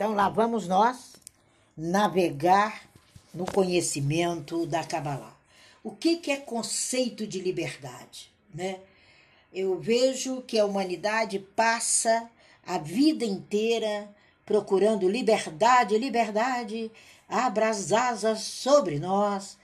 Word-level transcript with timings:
Então 0.00 0.14
lá 0.14 0.30
vamos 0.30 0.66
nós 0.66 1.12
navegar 1.76 2.88
no 3.34 3.44
conhecimento 3.44 4.64
da 4.64 4.82
Kabbalah. 4.82 5.36
O 5.84 5.90
que, 5.90 6.16
que 6.16 6.30
é 6.30 6.38
conceito 6.38 7.26
de 7.26 7.38
liberdade? 7.38 8.32
Né? 8.54 8.80
Eu 9.52 9.78
vejo 9.78 10.40
que 10.40 10.58
a 10.58 10.64
humanidade 10.64 11.38
passa 11.38 12.30
a 12.66 12.78
vida 12.78 13.26
inteira 13.26 14.08
procurando 14.46 15.06
liberdade, 15.06 15.98
liberdade, 15.98 16.90
abra 17.28 17.68
as 17.68 17.92
asas 17.92 18.40
sobre 18.40 18.98
nós. 18.98 19.58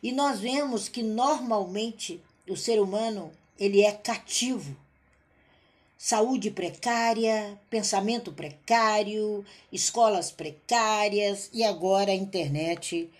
E 0.00 0.12
nós 0.12 0.38
vemos 0.38 0.88
que 0.88 1.02
normalmente 1.02 2.22
o 2.48 2.56
ser 2.56 2.80
humano 2.80 3.32
ele 3.58 3.82
é 3.82 3.90
cativo. 3.90 4.76
Saúde 6.02 6.50
precária, 6.50 7.60
pensamento 7.68 8.32
precário, 8.32 9.44
escolas 9.70 10.30
precárias 10.30 11.50
e 11.52 11.62
agora 11.62 12.10
a 12.10 12.14
internet 12.14 13.10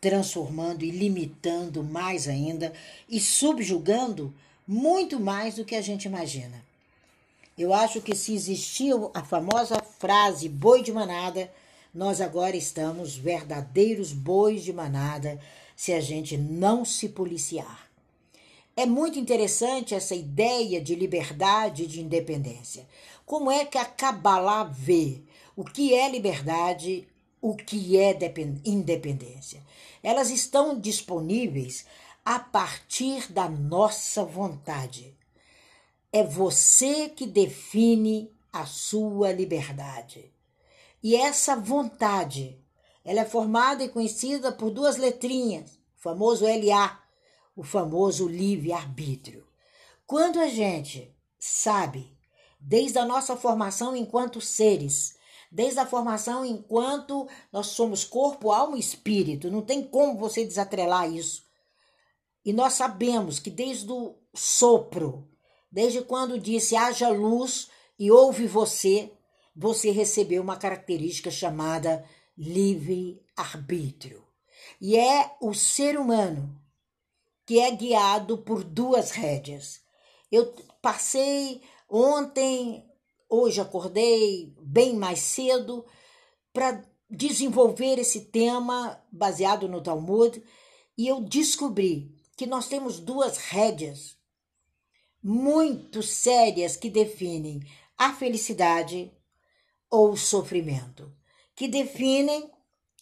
transformando 0.00 0.84
e 0.84 0.90
limitando 0.90 1.84
mais 1.84 2.26
ainda 2.26 2.72
e 3.08 3.20
subjugando 3.20 4.34
muito 4.66 5.20
mais 5.20 5.54
do 5.54 5.64
que 5.64 5.76
a 5.76 5.80
gente 5.80 6.06
imagina. 6.06 6.60
Eu 7.56 7.72
acho 7.72 8.00
que 8.00 8.16
se 8.16 8.34
existia 8.34 8.94
a 9.14 9.22
famosa 9.22 9.80
frase 10.00 10.48
boi 10.48 10.82
de 10.82 10.90
manada, 10.90 11.48
nós 11.94 12.20
agora 12.20 12.56
estamos 12.56 13.14
verdadeiros 13.16 14.12
bois 14.12 14.64
de 14.64 14.72
manada 14.72 15.38
se 15.76 15.92
a 15.92 16.00
gente 16.00 16.36
não 16.36 16.84
se 16.84 17.10
policiar. 17.10 17.83
É 18.76 18.84
muito 18.86 19.18
interessante 19.18 19.94
essa 19.94 20.16
ideia 20.16 20.80
de 20.80 20.96
liberdade 20.96 21.84
e 21.84 21.86
de 21.86 22.00
independência. 22.00 22.88
Como 23.24 23.50
é 23.50 23.64
que 23.64 23.78
a 23.78 23.84
Kabbalah 23.84 24.64
vê 24.64 25.22
o 25.54 25.64
que 25.64 25.94
é 25.94 26.10
liberdade, 26.10 27.06
o 27.40 27.54
que 27.54 27.96
é 27.96 28.18
independência? 28.64 29.62
Elas 30.02 30.30
estão 30.30 30.78
disponíveis 30.78 31.86
a 32.24 32.40
partir 32.40 33.30
da 33.30 33.48
nossa 33.48 34.24
vontade. 34.24 35.16
É 36.12 36.24
você 36.24 37.08
que 37.08 37.26
define 37.26 38.30
a 38.52 38.66
sua 38.66 39.32
liberdade. 39.32 40.32
E 41.02 41.14
essa 41.14 41.54
vontade, 41.54 42.58
ela 43.04 43.20
é 43.20 43.24
formada 43.24 43.84
e 43.84 43.88
conhecida 43.88 44.50
por 44.50 44.70
duas 44.70 44.96
letrinhas, 44.96 45.78
o 45.98 46.02
famoso 46.02 46.44
LA, 46.44 47.03
o 47.56 47.62
famoso 47.62 48.26
livre-arbítrio. 48.26 49.46
Quando 50.06 50.40
a 50.40 50.48
gente 50.48 51.14
sabe, 51.38 52.16
desde 52.60 52.98
a 52.98 53.04
nossa 53.04 53.36
formação 53.36 53.94
enquanto 53.94 54.40
seres, 54.40 55.16
desde 55.50 55.78
a 55.78 55.86
formação 55.86 56.44
enquanto 56.44 57.28
nós 57.52 57.68
somos 57.68 58.04
corpo, 58.04 58.50
alma 58.50 58.76
e 58.76 58.80
espírito, 58.80 59.50
não 59.50 59.62
tem 59.62 59.82
como 59.82 60.18
você 60.18 60.44
desatrelar 60.44 61.10
isso. 61.10 61.44
E 62.44 62.52
nós 62.52 62.74
sabemos 62.74 63.38
que 63.38 63.50
desde 63.50 63.90
o 63.90 64.16
sopro, 64.34 65.28
desde 65.70 66.02
quando 66.02 66.38
disse 66.38 66.76
haja 66.76 67.08
luz 67.08 67.70
e 67.98 68.10
ouve 68.10 68.46
você, 68.46 69.12
você 69.54 69.90
recebeu 69.90 70.42
uma 70.42 70.56
característica 70.56 71.30
chamada 71.30 72.04
livre-arbítrio. 72.36 74.24
E 74.80 74.96
é 74.96 75.36
o 75.40 75.54
ser 75.54 75.96
humano 75.98 76.63
que 77.46 77.60
é 77.60 77.70
guiado 77.70 78.38
por 78.38 78.64
duas 78.64 79.10
rédeas. 79.10 79.80
Eu 80.30 80.54
passei 80.80 81.62
ontem, 81.88 82.84
hoje 83.28 83.60
acordei 83.60 84.54
bem 84.60 84.94
mais 84.94 85.20
cedo 85.20 85.84
para 86.52 86.82
desenvolver 87.10 87.98
esse 87.98 88.26
tema 88.26 89.00
baseado 89.12 89.68
no 89.68 89.82
Talmud 89.82 90.42
e 90.96 91.06
eu 91.06 91.20
descobri 91.20 92.14
que 92.36 92.46
nós 92.46 92.66
temos 92.66 92.98
duas 92.98 93.36
rédeas 93.36 94.16
muito 95.22 96.02
sérias 96.02 96.76
que 96.76 96.90
definem 96.90 97.60
a 97.96 98.12
felicidade 98.12 99.12
ou 99.90 100.10
o 100.10 100.16
sofrimento, 100.16 101.14
que 101.54 101.68
definem 101.68 102.50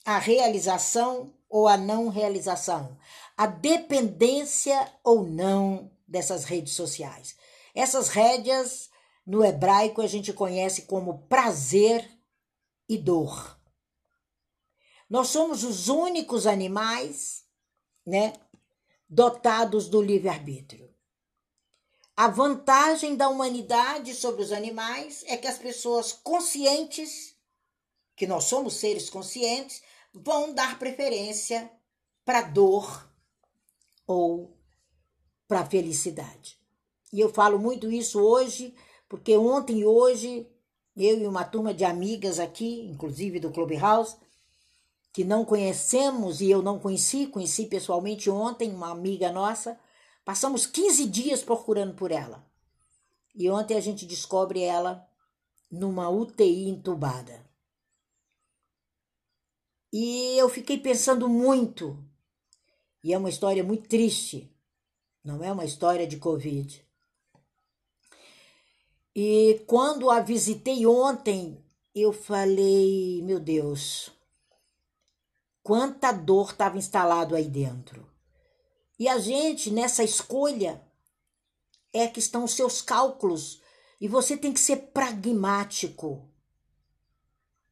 a 0.05 0.19
realização 0.19 1.35
ou 1.49 1.67
a 1.67 1.77
não 1.77 2.09
realização, 2.09 2.99
a 3.43 3.47
dependência 3.47 4.89
ou 5.03 5.25
não 5.27 5.91
dessas 6.07 6.45
redes 6.45 6.75
sociais. 6.75 7.35
Essas 7.75 8.09
rédeas, 8.09 8.89
no 9.27 9.45
hebraico, 9.45 10.01
a 10.01 10.07
gente 10.07 10.33
conhece 10.33 10.83
como 10.83 11.27
prazer 11.27 12.09
e 12.89 12.97
dor. 12.97 13.59
Nós 15.11 15.27
somos 15.27 15.65
os 15.65 15.89
únicos 15.89 16.47
animais, 16.47 17.45
né, 18.07 18.33
dotados 19.09 19.89
do 19.89 20.01
livre-arbítrio. 20.01 20.95
A 22.17 22.29
vantagem 22.29 23.17
da 23.17 23.29
humanidade 23.29 24.15
sobre 24.15 24.43
os 24.43 24.53
animais 24.53 25.25
é 25.27 25.37
que 25.37 25.49
as 25.49 25.59
pessoas 25.59 26.13
conscientes, 26.13 27.35
que 28.15 28.25
nós 28.25 28.45
somos 28.45 28.75
seres 28.75 29.11
conscientes, 29.11 29.83
vão 30.15 30.55
dar 30.55 30.79
preferência 30.79 31.69
para 32.25 32.43
dor 32.43 33.11
ou 34.07 34.57
para 35.47 35.65
felicidade. 35.65 36.59
E 37.13 37.21
eu 37.21 37.29
falo 37.29 37.59
muito 37.59 37.91
isso 37.91 38.21
hoje, 38.21 38.75
porque 39.09 39.37
ontem 39.37 39.81
e 39.81 39.85
hoje, 39.85 40.49
eu 40.97 41.21
e 41.21 41.27
uma 41.27 41.45
turma 41.45 41.75
de 41.75 41.85
amigas 41.85 42.39
aqui, 42.39 42.87
inclusive 42.87 43.39
do 43.39 43.51
Clubhouse, 43.51 44.17
que 45.13 45.25
não 45.25 45.45
conhecemos 45.45 46.41
e 46.41 46.51
eu 46.51 46.63
não 46.63 46.79
conheci, 46.79 47.27
conheci 47.27 47.67
pessoalmente 47.67 48.31
ontem, 48.31 48.73
uma 48.73 48.91
amiga 48.91 49.31
nossa, 49.31 49.79
passamos 50.25 50.65
15 50.67 51.07
dias 51.07 51.43
procurando 51.43 51.95
por 51.95 52.11
ela. 52.11 52.47
E 53.35 53.51
ontem 53.51 53.77
a 53.77 53.81
gente 53.81 54.07
descobre 54.07 54.63
ela 54.63 55.07
numa 55.71 56.09
UTI 56.09 56.69
entubada. 56.69 57.45
E 59.93 60.39
eu 60.39 60.49
fiquei 60.49 60.79
pensando 60.79 61.29
muito. 61.29 62.03
E 63.03 63.13
é 63.13 63.19
uma 63.19 63.29
história 63.29 63.65
muito 63.65 63.89
triste. 63.89 64.51
Não 65.25 65.43
é 65.43 65.51
uma 65.53 65.65
história 65.65 66.07
de 66.07 66.17
Covid. 66.17 66.85
E 69.15 69.63
quando 69.67 70.11
a 70.11 70.21
visitei 70.21 70.87
ontem, 70.87 71.63
eu 71.95 72.13
falei, 72.13 73.21
meu 73.23 73.39
Deus, 73.39 74.11
quanta 75.63 76.13
dor 76.13 76.53
estava 76.53 76.79
instalado 76.79 77.35
aí 77.35 77.49
dentro. 77.49 78.11
E 78.99 79.09
a 79.09 79.19
gente, 79.19 79.71
nessa 79.71 80.03
escolha, 80.03 80.83
é 81.93 82.09
que 82.09 82.21
estão 82.21 82.45
os 82.45 82.53
seus 82.53 82.81
cálculos. 82.81 83.61
E 84.01 84.09
você 84.09 84.37
tem 84.37 84.53
que 84.53 84.61
ser 84.61 84.77
pragmático 84.93 86.29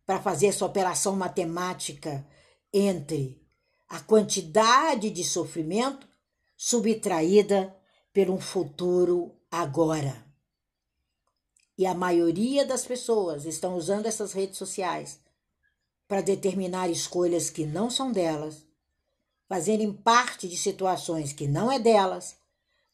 para 0.05 0.21
fazer 0.21 0.49
essa 0.49 0.67
operação 0.67 1.17
matemática 1.17 2.27
entre 2.73 3.40
a 3.91 3.99
quantidade 3.99 5.11
de 5.11 5.25
sofrimento 5.25 6.07
subtraída 6.57 7.77
por 8.15 8.31
um 8.31 8.41
futuro 8.41 9.35
agora. 9.51 10.25
E 11.77 11.85
a 11.85 11.93
maioria 11.93 12.65
das 12.65 12.87
pessoas 12.87 13.45
estão 13.45 13.75
usando 13.75 14.07
essas 14.07 14.33
redes 14.33 14.59
sociais 14.59 15.19
para 16.07 16.21
determinar 16.21 16.89
escolhas 16.89 17.51
que 17.51 17.67
não 17.67 17.91
são 17.91 18.13
delas, 18.13 18.65
fazerem 19.49 19.93
parte 19.93 20.47
de 20.47 20.57
situações 20.57 21.33
que 21.33 21.49
não 21.49 21.71
é 21.71 21.79
delas, 21.81 22.37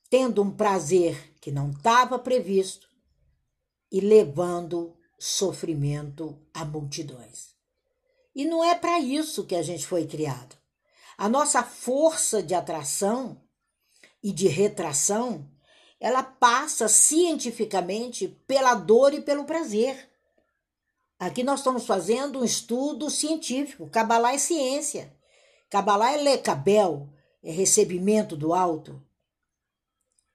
tendo 0.08 0.42
um 0.42 0.50
prazer 0.50 1.34
que 1.42 1.50
não 1.50 1.72
estava 1.72 2.18
previsto 2.18 2.88
e 3.92 4.00
levando 4.00 4.96
sofrimento 5.18 6.38
a 6.54 6.64
multidões. 6.64 7.54
E 8.34 8.46
não 8.46 8.64
é 8.64 8.74
para 8.74 8.98
isso 8.98 9.44
que 9.44 9.54
a 9.54 9.62
gente 9.62 9.86
foi 9.86 10.06
criado. 10.06 10.56
A 11.18 11.28
nossa 11.28 11.62
força 11.62 12.42
de 12.42 12.54
atração 12.54 13.40
e 14.22 14.32
de 14.32 14.48
retração, 14.48 15.48
ela 15.98 16.22
passa 16.22 16.88
cientificamente 16.88 18.28
pela 18.46 18.74
dor 18.74 19.14
e 19.14 19.22
pelo 19.22 19.44
prazer. 19.44 20.10
Aqui 21.18 21.42
nós 21.42 21.60
estamos 21.60 21.86
fazendo 21.86 22.40
um 22.40 22.44
estudo 22.44 23.08
científico. 23.08 23.88
Kabbalah 23.88 24.34
é 24.34 24.38
ciência. 24.38 25.16
Kabbalah 25.70 26.12
é 26.12 26.18
lecabel, 26.18 27.08
é 27.42 27.50
recebimento 27.50 28.36
do 28.36 28.52
alto. 28.52 29.02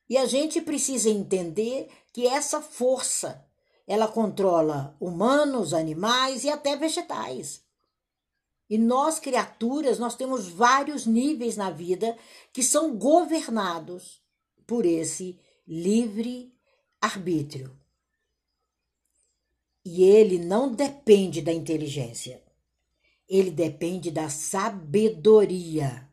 E 0.09 0.17
a 0.17 0.25
gente 0.25 0.59
precisa 0.59 1.09
entender 1.09 1.89
que 2.11 2.25
essa 2.25 2.59
força 2.59 3.45
ela 3.87 4.07
controla 4.07 4.95
humanos, 4.99 5.73
animais 5.73 6.43
e 6.43 6.49
até 6.49 6.75
vegetais. 6.75 7.61
E 8.71 8.77
nós, 8.77 9.19
criaturas, 9.19 9.99
nós 9.99 10.15
temos 10.15 10.47
vários 10.47 11.05
níveis 11.05 11.57
na 11.57 11.69
vida 11.69 12.17
que 12.53 12.63
são 12.63 12.97
governados 12.97 14.21
por 14.65 14.85
esse 14.85 15.37
livre 15.67 16.55
arbítrio. 17.01 17.77
E 19.83 20.03
ele 20.03 20.39
não 20.39 20.73
depende 20.73 21.41
da 21.41 21.51
inteligência. 21.51 22.41
Ele 23.27 23.51
depende 23.51 24.09
da 24.09 24.29
sabedoria. 24.29 26.09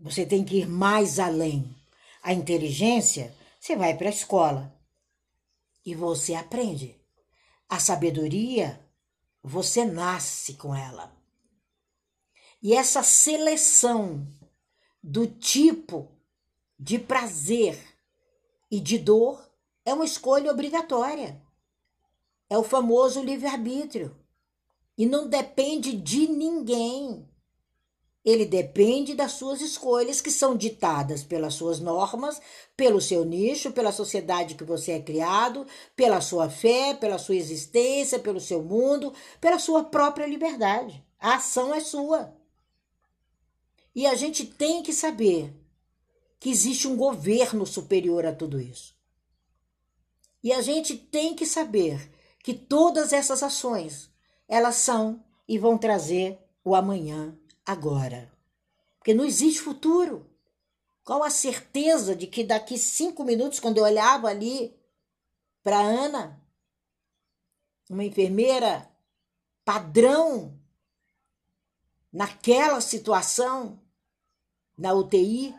Você 0.00 0.26
tem 0.26 0.44
que 0.44 0.56
ir 0.56 0.68
mais 0.68 1.20
além. 1.20 1.76
A 2.24 2.32
inteligência, 2.32 3.32
você 3.60 3.76
vai 3.76 3.96
para 3.96 4.08
a 4.08 4.12
escola 4.12 4.76
e 5.86 5.94
você 5.94 6.34
aprende. 6.34 7.00
A 7.68 7.78
sabedoria, 7.78 8.84
você 9.44 9.84
nasce 9.84 10.54
com 10.54 10.74
ela. 10.74 11.21
E 12.62 12.74
essa 12.74 13.02
seleção 13.02 14.24
do 15.02 15.26
tipo 15.26 16.08
de 16.78 16.96
prazer 16.96 17.76
e 18.70 18.78
de 18.78 18.98
dor 18.98 19.50
é 19.84 19.92
uma 19.92 20.04
escolha 20.04 20.50
obrigatória. 20.50 21.42
É 22.48 22.56
o 22.56 22.62
famoso 22.62 23.20
livre-arbítrio. 23.20 24.16
E 24.96 25.06
não 25.06 25.26
depende 25.26 25.96
de 25.96 26.28
ninguém. 26.28 27.28
Ele 28.24 28.46
depende 28.46 29.14
das 29.14 29.32
suas 29.32 29.60
escolhas, 29.60 30.20
que 30.20 30.30
são 30.30 30.56
ditadas 30.56 31.24
pelas 31.24 31.54
suas 31.54 31.80
normas, 31.80 32.40
pelo 32.76 33.00
seu 33.00 33.24
nicho, 33.24 33.72
pela 33.72 33.90
sociedade 33.90 34.54
que 34.54 34.62
você 34.62 34.92
é 34.92 35.02
criado, 35.02 35.66
pela 35.96 36.20
sua 36.20 36.48
fé, 36.48 36.94
pela 36.94 37.18
sua 37.18 37.34
existência, 37.34 38.20
pelo 38.20 38.40
seu 38.40 38.62
mundo, 38.62 39.12
pela 39.40 39.58
sua 39.58 39.82
própria 39.82 40.26
liberdade. 40.26 41.04
A 41.18 41.34
ação 41.34 41.74
é 41.74 41.80
sua. 41.80 42.40
E 43.94 44.06
a 44.06 44.14
gente 44.14 44.46
tem 44.46 44.82
que 44.82 44.92
saber 44.92 45.54
que 46.40 46.50
existe 46.50 46.88
um 46.88 46.96
governo 46.96 47.66
superior 47.66 48.26
a 48.26 48.34
tudo 48.34 48.60
isso. 48.60 48.96
E 50.42 50.52
a 50.52 50.60
gente 50.60 50.96
tem 50.96 51.34
que 51.34 51.46
saber 51.46 52.10
que 52.42 52.52
todas 52.52 53.12
essas 53.12 53.42
ações, 53.42 54.10
elas 54.48 54.76
são 54.76 55.24
e 55.46 55.58
vão 55.58 55.78
trazer 55.78 56.38
o 56.64 56.74
amanhã 56.74 57.38
agora. 57.64 58.32
Porque 58.98 59.14
não 59.14 59.24
existe 59.24 59.60
futuro. 59.60 60.26
Qual 61.04 61.22
a 61.22 61.30
certeza 61.30 62.14
de 62.14 62.26
que 62.26 62.42
daqui 62.42 62.78
cinco 62.78 63.24
minutos, 63.24 63.60
quando 63.60 63.78
eu 63.78 63.84
olhava 63.84 64.28
ali 64.28 64.74
para 65.62 65.80
Ana, 65.80 66.40
uma 67.88 68.04
enfermeira 68.04 68.88
padrão, 69.64 70.58
naquela 72.12 72.80
situação, 72.80 73.81
na 74.76 74.92
UTI, 74.94 75.54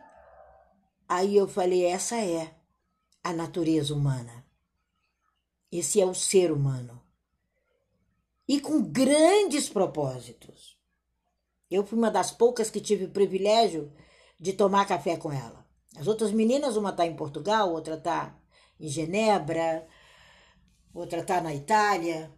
aí 1.08 1.36
eu 1.36 1.48
falei: 1.48 1.86
essa 1.86 2.18
é 2.18 2.54
a 3.24 3.34
natureza 3.34 3.94
humana. 3.94 4.46
Esse 5.72 6.00
é 6.00 6.06
o 6.06 6.14
ser 6.14 6.52
humano. 6.52 7.02
E 8.48 8.60
com 8.60 8.82
grandes 8.84 9.70
propósitos. 9.70 10.78
Eu 11.72 11.86
fui 11.86 11.98
uma 11.98 12.12
das 12.12 12.32
poucas 12.32 12.70
que 12.70 12.80
tive 12.80 13.06
o 13.06 13.12
privilégio 13.12 13.92
de 14.40 14.54
tomar 14.54 14.86
café 14.86 15.18
com 15.18 15.32
ela. 15.32 15.66
As 15.96 16.06
outras 16.08 16.32
meninas, 16.32 16.76
uma 16.76 16.90
está 16.90 17.06
em 17.06 17.16
Portugal, 17.16 17.72
outra 17.72 17.96
está 17.96 18.38
em 18.80 18.88
Genebra, 18.88 19.88
outra 20.94 21.22
está 21.22 21.42
na 21.42 21.54
Itália. 21.54 22.32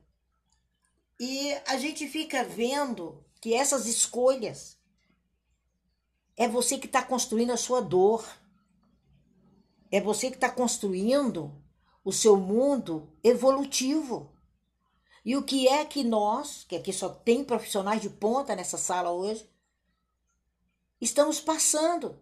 E 1.19 1.53
a 1.67 1.77
gente 1.77 2.07
fica 2.07 2.43
vendo 2.43 3.25
que 3.41 3.53
essas 3.53 3.85
escolhas 3.85 4.74
é 6.37 6.47
você 6.47 6.77
que 6.77 6.85
está 6.85 7.01
construindo 7.01 7.51
a 7.51 7.57
sua 7.57 7.81
dor. 7.81 8.25
É 9.91 10.01
você 10.01 10.29
que 10.29 10.35
está 10.35 10.49
construindo 10.49 11.53
o 12.03 12.11
seu 12.11 12.37
mundo 12.37 13.09
evolutivo. 13.23 14.31
E 15.23 15.35
o 15.35 15.43
que 15.43 15.67
é 15.67 15.85
que 15.85 16.03
nós, 16.03 16.65
que 16.67 16.75
aqui 16.75 16.93
só 16.93 17.09
tem 17.09 17.43
profissionais 17.43 18.01
de 18.01 18.09
ponta 18.09 18.55
nessa 18.55 18.77
sala 18.77 19.11
hoje, 19.11 19.49
estamos 21.01 21.39
passando? 21.39 22.21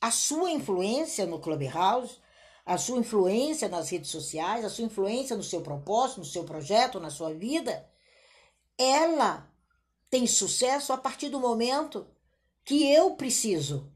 A 0.00 0.10
sua 0.10 0.50
influência 0.50 1.26
no 1.26 1.40
Clubhouse, 1.40 2.20
a 2.64 2.76
sua 2.76 2.98
influência 2.98 3.68
nas 3.68 3.88
redes 3.88 4.10
sociais, 4.10 4.64
a 4.64 4.70
sua 4.70 4.84
influência 4.84 5.36
no 5.36 5.42
seu 5.42 5.62
propósito, 5.62 6.20
no 6.20 6.26
seu 6.26 6.44
projeto, 6.44 7.00
na 7.00 7.10
sua 7.10 7.32
vida, 7.32 7.88
ela 8.76 9.50
tem 10.10 10.26
sucesso 10.26 10.92
a 10.92 10.98
partir 10.98 11.28
do 11.28 11.40
momento 11.40 12.06
que 12.66 12.92
eu 12.92 13.14
preciso. 13.14 13.90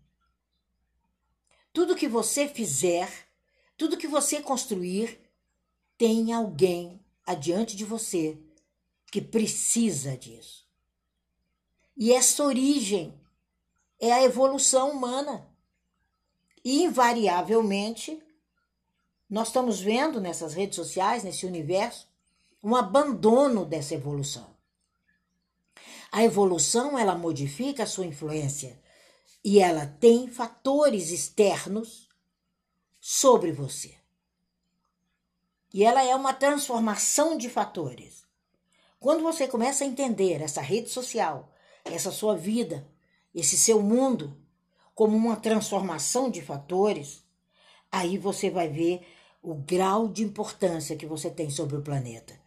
Tudo 1.73 1.97
que 1.97 2.07
você 2.07 2.47
fizer, 2.49 3.29
tudo 3.77 3.97
que 3.97 4.07
você 4.07 4.41
construir, 4.41 5.21
tem 5.99 6.33
alguém 6.33 7.05
adiante 7.27 7.77
de 7.77 7.85
você 7.85 8.39
que 9.11 9.21
precisa 9.21 10.17
disso. 10.17 10.69
E 11.97 12.13
essa 12.13 12.45
origem 12.45 13.21
é 13.99 14.13
a 14.13 14.23
evolução 14.23 14.93
humana. 14.93 15.51
E, 16.65 16.85
invariavelmente, 16.85 18.23
nós 19.29 19.49
estamos 19.49 19.81
vendo 19.81 20.21
nessas 20.21 20.55
redes 20.55 20.77
sociais, 20.77 21.25
nesse 21.25 21.45
universo, 21.45 22.09
um 22.63 22.77
abandono 22.77 23.65
dessa 23.65 23.95
evolução. 23.95 24.60
A 26.13 26.25
evolução, 26.25 26.99
ela 26.99 27.15
modifica 27.15 27.85
a 27.85 27.87
sua 27.87 28.07
influência 28.07 28.81
e 29.45 29.61
ela 29.61 29.87
tem 29.87 30.29
fatores 30.29 31.11
externos 31.11 32.09
sobre 33.01 33.53
você. 33.53 33.95
E 35.73 35.85
ela 35.85 36.03
é 36.03 36.15
uma 36.15 36.35
transformação 36.35 37.37
de 37.39 37.49
fatores. 37.49 38.25
Quando 38.99 39.23
você 39.23 39.47
começa 39.47 39.85
a 39.85 39.87
entender 39.87 40.43
essa 40.43 40.61
rede 40.61 40.91
social, 40.91 41.53
essa 41.85 42.11
sua 42.11 42.37
vida, 42.37 42.87
esse 43.35 43.57
seu 43.57 43.81
mundo, 43.81 44.37
como 44.95 45.17
uma 45.17 45.37
transformação 45.37 46.29
de 46.29 46.43
fatores, 46.43 47.25
aí 47.91 48.19
você 48.19 48.51
vai 48.51 48.69
ver 48.69 49.07
o 49.43 49.55
grau 49.55 50.09
de 50.09 50.23
importância 50.23 50.97
que 50.97 51.07
você 51.07 51.31
tem 51.31 51.49
sobre 51.49 51.77
o 51.77 51.83
planeta. 51.83 52.39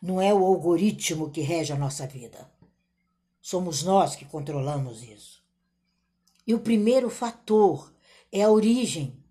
Não 0.00 0.20
é 0.20 0.32
o 0.32 0.44
algoritmo 0.44 1.30
que 1.30 1.40
rege 1.40 1.72
a 1.72 1.76
nossa 1.76 2.06
vida. 2.06 2.48
Somos 3.46 3.84
nós 3.84 4.16
que 4.16 4.24
controlamos 4.24 5.04
isso. 5.04 5.40
E 6.44 6.52
o 6.52 6.58
primeiro 6.58 7.08
fator 7.08 7.94
é 8.32 8.42
a 8.42 8.50
origem. 8.50 9.22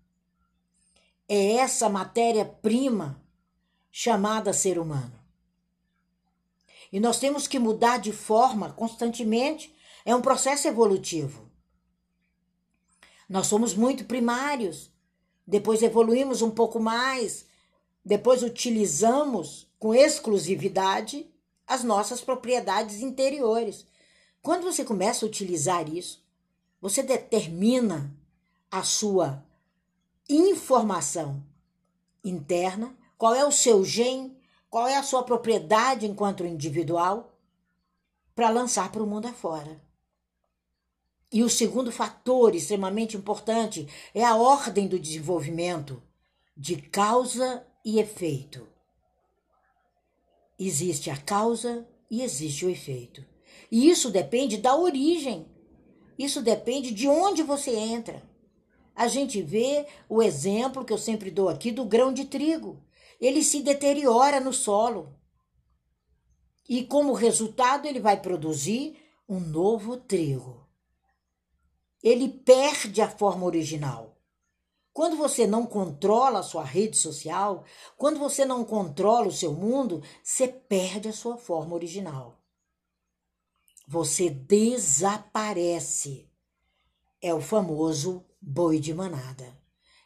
É 1.28 1.56
essa 1.56 1.86
matéria-prima 1.90 3.22
chamada 3.92 4.54
ser 4.54 4.78
humano. 4.78 5.12
E 6.90 6.98
nós 6.98 7.18
temos 7.18 7.46
que 7.46 7.58
mudar 7.58 7.98
de 7.98 8.10
forma 8.10 8.72
constantemente. 8.72 9.76
É 10.02 10.16
um 10.16 10.22
processo 10.22 10.66
evolutivo. 10.66 11.50
Nós 13.28 13.48
somos 13.48 13.74
muito 13.74 14.06
primários, 14.06 14.90
depois 15.46 15.82
evoluímos 15.82 16.40
um 16.40 16.50
pouco 16.50 16.80
mais, 16.80 17.44
depois 18.02 18.42
utilizamos 18.42 19.70
com 19.78 19.94
exclusividade 19.94 21.30
as 21.66 21.84
nossas 21.84 22.22
propriedades 22.22 23.02
interiores. 23.02 23.84
Quando 24.46 24.62
você 24.62 24.84
começa 24.84 25.26
a 25.26 25.28
utilizar 25.28 25.92
isso, 25.92 26.24
você 26.80 27.02
determina 27.02 28.16
a 28.70 28.84
sua 28.84 29.44
informação 30.30 31.44
interna 32.22 32.96
qual 33.18 33.34
é 33.34 33.44
o 33.44 33.50
seu 33.50 33.84
gen, 33.84 34.38
qual 34.70 34.86
é 34.86 34.96
a 34.96 35.02
sua 35.02 35.24
propriedade 35.24 36.06
enquanto 36.06 36.46
individual, 36.46 37.36
para 38.36 38.48
lançar 38.48 38.92
para 38.92 39.02
o 39.02 39.06
mundo 39.06 39.26
afora. 39.26 39.82
E 41.32 41.42
o 41.42 41.50
segundo 41.50 41.90
fator 41.90 42.54
extremamente 42.54 43.16
importante 43.16 43.88
é 44.14 44.24
a 44.24 44.36
ordem 44.36 44.86
do 44.86 44.96
desenvolvimento 44.96 46.00
de 46.56 46.80
causa 46.80 47.66
e 47.84 47.98
efeito. 47.98 48.64
Existe 50.56 51.10
a 51.10 51.16
causa 51.16 51.84
e 52.08 52.22
existe 52.22 52.64
o 52.64 52.70
efeito. 52.70 53.34
E 53.70 53.88
isso 53.88 54.10
depende 54.10 54.56
da 54.56 54.76
origem. 54.76 55.46
Isso 56.18 56.40
depende 56.40 56.92
de 56.92 57.08
onde 57.08 57.42
você 57.42 57.74
entra. 57.74 58.22
A 58.94 59.08
gente 59.08 59.42
vê 59.42 59.86
o 60.08 60.22
exemplo 60.22 60.84
que 60.84 60.92
eu 60.92 60.98
sempre 60.98 61.30
dou 61.30 61.48
aqui 61.48 61.70
do 61.70 61.84
grão 61.84 62.12
de 62.12 62.24
trigo 62.24 62.82
ele 63.20 63.42
se 63.42 63.62
deteriora 63.62 64.40
no 64.40 64.52
solo. 64.52 65.14
E 66.68 66.84
como 66.84 67.12
resultado, 67.12 67.86
ele 67.86 68.00
vai 68.00 68.20
produzir 68.20 68.96
um 69.28 69.40
novo 69.40 69.96
trigo. 69.96 70.66
Ele 72.02 72.28
perde 72.28 73.00
a 73.00 73.08
forma 73.08 73.44
original. 73.44 74.16
Quando 74.92 75.16
você 75.16 75.46
não 75.46 75.66
controla 75.66 76.40
a 76.40 76.42
sua 76.42 76.64
rede 76.64 76.96
social, 76.96 77.64
quando 77.96 78.18
você 78.18 78.44
não 78.44 78.64
controla 78.64 79.28
o 79.28 79.32
seu 79.32 79.52
mundo, 79.52 80.02
você 80.22 80.48
perde 80.48 81.08
a 81.08 81.12
sua 81.12 81.36
forma 81.36 81.74
original. 81.74 82.40
Você 83.86 84.28
desaparece. 84.30 86.28
É 87.20 87.32
o 87.32 87.40
famoso 87.40 88.24
boi 88.40 88.78
de 88.80 88.92
manada. 88.92 89.56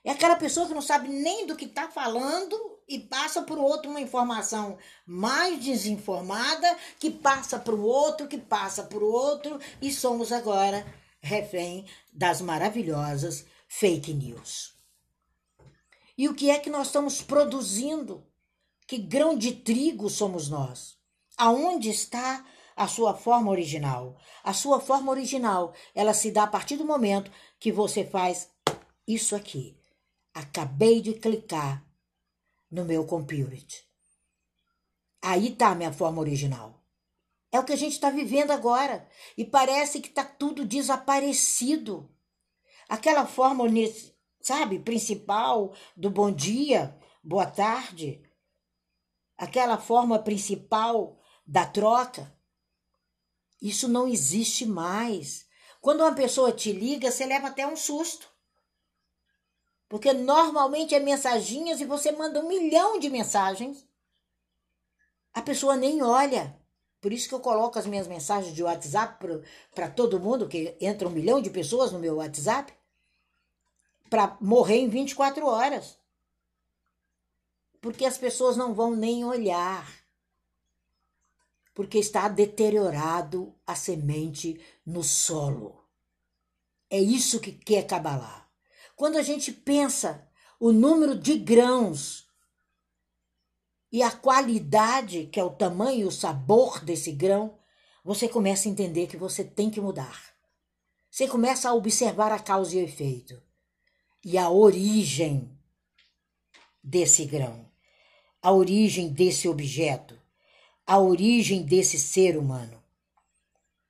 É 0.04 0.10
aquela 0.10 0.36
pessoa 0.36 0.66
que 0.66 0.74
não 0.74 0.82
sabe 0.82 1.08
nem 1.08 1.46
do 1.46 1.56
que 1.56 1.66
está 1.66 1.90
falando 1.90 2.56
e 2.88 2.98
passa 2.98 3.42
para 3.42 3.58
o 3.58 3.62
outro 3.62 3.90
uma 3.90 4.00
informação 4.00 4.76
mais 5.06 5.62
desinformada, 5.62 6.76
que 6.98 7.10
passa 7.10 7.58
para 7.58 7.74
o 7.74 7.82
outro, 7.82 8.26
que 8.26 8.38
passa 8.38 8.82
para 8.82 8.98
o 8.98 9.12
outro, 9.12 9.60
e 9.80 9.92
somos 9.92 10.32
agora 10.32 10.84
refém 11.20 11.86
das 12.12 12.40
maravilhosas 12.40 13.44
fake 13.68 14.12
news. 14.12 14.74
E 16.18 16.28
o 16.28 16.34
que 16.34 16.50
é 16.50 16.58
que 16.58 16.68
nós 16.68 16.88
estamos 16.88 17.22
produzindo? 17.22 18.26
Que 18.86 18.98
grão 18.98 19.38
de 19.38 19.52
trigo 19.52 20.10
somos 20.10 20.48
nós? 20.48 20.98
Aonde 21.36 21.90
está 21.90 22.44
a 22.80 22.88
sua 22.88 23.12
forma 23.12 23.50
original? 23.50 24.16
A 24.42 24.54
sua 24.54 24.80
forma 24.80 25.10
original, 25.10 25.74
ela 25.94 26.14
se 26.14 26.30
dá 26.30 26.44
a 26.44 26.46
partir 26.46 26.78
do 26.78 26.84
momento 26.84 27.30
que 27.58 27.70
você 27.70 28.06
faz 28.06 28.50
isso 29.06 29.36
aqui. 29.36 29.78
Acabei 30.32 31.02
de 31.02 31.12
clicar 31.12 31.84
no 32.70 32.86
meu 32.86 33.04
computer. 33.04 33.62
Aí 35.20 35.48
está 35.48 35.72
a 35.72 35.74
minha 35.74 35.92
forma 35.92 36.22
original. 36.22 36.82
É 37.52 37.60
o 37.60 37.64
que 37.64 37.74
a 37.74 37.76
gente 37.76 37.92
está 37.92 38.08
vivendo 38.08 38.50
agora. 38.50 39.06
E 39.36 39.44
parece 39.44 40.00
que 40.00 40.08
está 40.08 40.24
tudo 40.24 40.64
desaparecido. 40.64 42.10
Aquela 42.88 43.26
forma, 43.26 43.64
sabe, 44.40 44.78
principal 44.78 45.74
do 45.94 46.08
bom 46.08 46.32
dia, 46.32 46.98
boa 47.22 47.44
tarde. 47.44 48.22
Aquela 49.36 49.76
forma 49.76 50.18
principal 50.18 51.20
da 51.46 51.66
troca. 51.66 52.39
Isso 53.60 53.88
não 53.88 54.08
existe 54.08 54.64
mais. 54.64 55.46
Quando 55.80 56.00
uma 56.00 56.14
pessoa 56.14 56.52
te 56.52 56.72
liga, 56.72 57.10
você 57.10 57.26
leva 57.26 57.48
até 57.48 57.66
um 57.66 57.76
susto. 57.76 58.28
Porque 59.88 60.12
normalmente 60.12 60.94
é 60.94 61.00
mensaginhas 61.00 61.80
e 61.80 61.84
você 61.84 62.12
manda 62.12 62.40
um 62.40 62.48
milhão 62.48 62.98
de 62.98 63.10
mensagens. 63.10 63.86
A 65.32 65.42
pessoa 65.42 65.76
nem 65.76 66.02
olha. 66.02 66.58
Por 67.00 67.12
isso 67.12 67.28
que 67.28 67.34
eu 67.34 67.40
coloco 67.40 67.78
as 67.78 67.86
minhas 67.86 68.06
mensagens 68.06 68.54
de 68.54 68.62
WhatsApp 68.62 69.24
para 69.74 69.90
todo 69.90 70.20
mundo, 70.20 70.48
que 70.48 70.76
entra 70.80 71.08
um 71.08 71.10
milhão 71.10 71.40
de 71.40 71.48
pessoas 71.48 71.90
no 71.92 71.98
meu 71.98 72.16
WhatsApp, 72.16 72.72
para 74.08 74.36
morrer 74.40 74.78
em 74.78 74.88
24 74.88 75.46
horas. 75.46 75.98
Porque 77.80 78.04
as 78.04 78.18
pessoas 78.18 78.56
não 78.56 78.74
vão 78.74 78.94
nem 78.94 79.24
olhar. 79.24 79.99
Porque 81.74 81.98
está 81.98 82.28
deteriorado 82.28 83.54
a 83.66 83.74
semente 83.74 84.60
no 84.84 85.02
solo. 85.02 85.84
É 86.88 86.98
isso 86.98 87.40
que 87.40 87.52
quer 87.52 87.86
Cabalá. 87.86 88.48
Quando 88.96 89.16
a 89.16 89.22
gente 89.22 89.52
pensa 89.52 90.28
o 90.58 90.72
número 90.72 91.16
de 91.16 91.38
grãos 91.38 92.28
e 93.90 94.02
a 94.02 94.10
qualidade, 94.10 95.26
que 95.26 95.40
é 95.40 95.44
o 95.44 95.50
tamanho 95.50 96.00
e 96.00 96.04
o 96.04 96.10
sabor 96.10 96.84
desse 96.84 97.12
grão, 97.12 97.58
você 98.04 98.28
começa 98.28 98.68
a 98.68 98.70
entender 98.70 99.06
que 99.06 99.16
você 99.16 99.44
tem 99.44 99.70
que 99.70 99.80
mudar. 99.80 100.34
Você 101.10 101.26
começa 101.26 101.68
a 101.68 101.74
observar 101.74 102.30
a 102.32 102.38
causa 102.38 102.76
e 102.76 102.82
o 102.82 102.84
efeito 102.84 103.40
e 104.24 104.36
a 104.36 104.50
origem 104.50 105.58
desse 106.82 107.24
grão, 107.24 107.70
a 108.42 108.52
origem 108.52 109.08
desse 109.12 109.48
objeto, 109.48 110.19
a 110.90 110.98
origem 110.98 111.62
desse 111.62 111.96
ser 111.96 112.36
humano. 112.36 112.82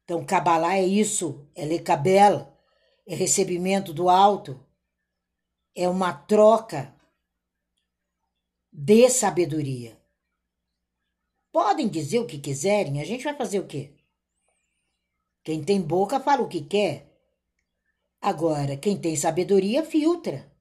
Então, 0.05 0.23
Kabbalah 0.23 0.77
é 0.77 0.85
isso, 0.85 1.49
é 1.55 1.65
lecabel, 1.65 2.55
é 3.07 3.15
recebimento 3.15 3.95
do 3.95 4.11
alto, 4.11 4.63
é 5.75 5.89
uma 5.89 6.13
troca 6.13 6.95
de 8.71 9.09
sabedoria. 9.09 9.99
Podem 11.51 11.89
dizer 11.89 12.19
o 12.19 12.27
que 12.27 12.39
quiserem, 12.39 13.01
a 13.01 13.05
gente 13.07 13.25
vai 13.25 13.35
fazer 13.35 13.61
o 13.61 13.67
quê? 13.67 13.95
Quem 15.43 15.65
tem 15.65 15.81
boca 15.81 16.21
fala 16.21 16.43
o 16.43 16.49
que 16.49 16.61
quer. 16.61 17.11
Agora, 18.21 18.77
quem 18.77 19.01
tem 19.01 19.17
sabedoria 19.17 19.83
filtra. 19.87 20.53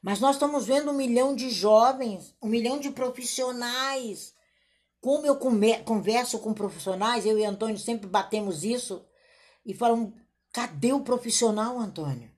Mas 0.00 0.20
nós 0.20 0.36
estamos 0.36 0.64
vendo 0.64 0.90
um 0.90 0.96
milhão 0.96 1.36
de 1.36 1.50
jovens, 1.50 2.34
um 2.40 2.48
milhão 2.48 2.80
de 2.80 2.90
profissionais. 2.90 4.32
Como 5.04 5.26
eu 5.26 5.36
converso 5.36 6.38
com 6.38 6.54
profissionais, 6.54 7.26
eu 7.26 7.38
e 7.38 7.44
Antônio 7.44 7.78
sempre 7.78 8.06
batemos 8.06 8.64
isso 8.64 9.06
e 9.62 9.74
falam: 9.74 10.14
cadê 10.50 10.94
o 10.94 11.02
profissional, 11.02 11.78
Antônio? 11.78 12.32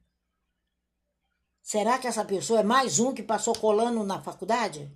Será 1.62 1.96
que 1.96 2.08
essa 2.08 2.24
pessoa 2.24 2.58
é 2.58 2.64
mais 2.64 2.98
um 2.98 3.14
que 3.14 3.22
passou 3.22 3.56
colando 3.56 4.02
na 4.02 4.20
faculdade? 4.20 4.90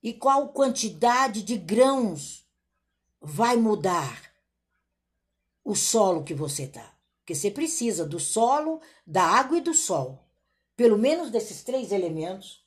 E 0.00 0.12
qual 0.12 0.52
quantidade 0.52 1.42
de 1.42 1.56
grãos 1.56 2.46
vai 3.20 3.56
mudar 3.56 4.32
o 5.64 5.74
solo 5.74 6.22
que 6.22 6.34
você 6.34 6.68
tá? 6.68 6.96
Porque 7.18 7.34
você 7.34 7.50
precisa 7.50 8.06
do 8.06 8.20
solo, 8.20 8.80
da 9.04 9.24
água 9.24 9.58
e 9.58 9.60
do 9.60 9.74
sol. 9.74 10.24
Pelo 10.76 10.96
menos 10.96 11.32
desses 11.32 11.64
três 11.64 11.90
elementos 11.90 12.64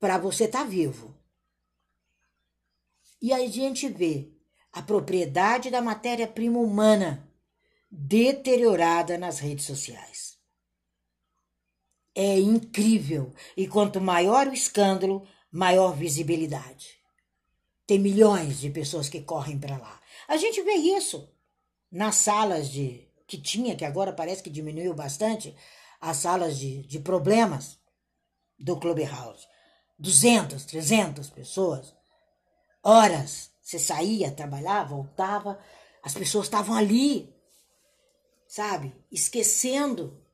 para 0.00 0.16
você 0.16 0.44
estar 0.44 0.60
tá 0.60 0.64
vivo. 0.64 1.17
E 3.20 3.32
a 3.32 3.46
gente 3.48 3.88
vê 3.88 4.30
a 4.72 4.82
propriedade 4.82 5.70
da 5.70 5.80
matéria-prima 5.80 6.58
humana 6.58 7.28
deteriorada 7.90 9.16
nas 9.18 9.38
redes 9.38 9.64
sociais 9.64 10.28
é 12.18 12.36
incrível. 12.36 13.32
E 13.56 13.68
quanto 13.68 14.00
maior 14.00 14.48
o 14.48 14.52
escândalo, 14.52 15.24
maior 15.52 15.94
visibilidade. 15.96 16.98
Tem 17.86 17.96
milhões 17.96 18.58
de 18.58 18.70
pessoas 18.70 19.08
que 19.08 19.22
correm 19.22 19.56
para 19.56 19.78
lá. 19.78 20.00
A 20.26 20.36
gente 20.36 20.60
vê 20.62 20.74
isso 20.74 21.32
nas 21.88 22.16
salas 22.16 22.70
de 22.70 23.08
que 23.24 23.38
tinha, 23.38 23.76
que 23.76 23.84
agora 23.84 24.12
parece 24.12 24.42
que 24.42 24.50
diminuiu 24.50 24.94
bastante, 24.94 25.54
as 26.00 26.16
salas 26.16 26.58
de, 26.58 26.82
de 26.82 26.98
problemas 26.98 27.78
do 28.58 28.76
Clubhouse. 28.76 29.46
200, 29.96 30.64
300 30.64 31.30
pessoas. 31.30 31.94
Horas. 32.88 33.50
Você 33.60 33.78
saía, 33.78 34.32
trabalhava, 34.32 34.94
voltava, 34.94 35.60
as 36.02 36.14
pessoas 36.14 36.46
estavam 36.46 36.74
ali, 36.74 37.30
sabe? 38.46 38.96
Esquecendo 39.12 40.24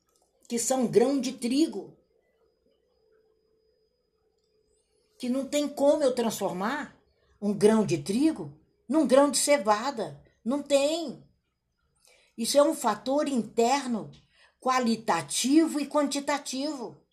que 0.49 0.57
são 0.57 0.87
grão 0.87 1.21
de 1.21 1.33
trigo. 1.33 1.99
Que 5.19 5.29
não 5.29 5.49
tem 5.49 5.67
como 5.67 6.05
eu 6.05 6.15
transformar 6.15 6.97
um 7.43 7.53
grão 7.53 7.85
de 7.85 7.99
trigo 7.99 8.57
num 8.89 9.05
grão 9.05 9.33
de 9.33 9.39
cevada. 9.39 10.23
Não 10.45 10.63
tem. 10.63 11.29
Isso 12.39 12.57
é 12.57 12.63
um 12.63 12.75
fator 12.75 13.27
interno, 13.27 14.13
qualitativo 14.61 15.81
e 15.81 15.89
quantitativo. 15.89 17.04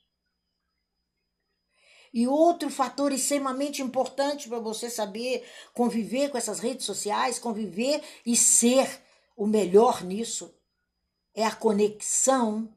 E 2.14 2.28
outro 2.28 2.70
fator 2.70 3.12
extremamente 3.14 3.82
importante 3.82 4.50
para 4.50 4.60
você 4.60 4.90
saber 4.90 5.46
conviver 5.74 6.30
com 6.30 6.38
essas 6.38 6.60
redes 6.60 6.86
sociais, 6.86 7.40
conviver 7.40 8.04
e 8.26 8.36
ser 8.36 9.02
o 9.36 9.48
melhor 9.48 10.04
nisso, 10.04 10.54
é 11.34 11.46
a 11.46 11.56
conexão 11.56 12.76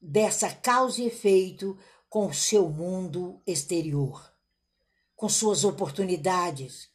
dessa 0.00 0.50
causa 0.50 1.00
e 1.00 1.06
efeito 1.06 1.78
com 2.08 2.26
o 2.26 2.34
seu 2.34 2.68
mundo 2.68 3.42
exterior, 3.46 4.32
com 5.16 5.28
suas 5.28 5.64
oportunidades, 5.64 6.88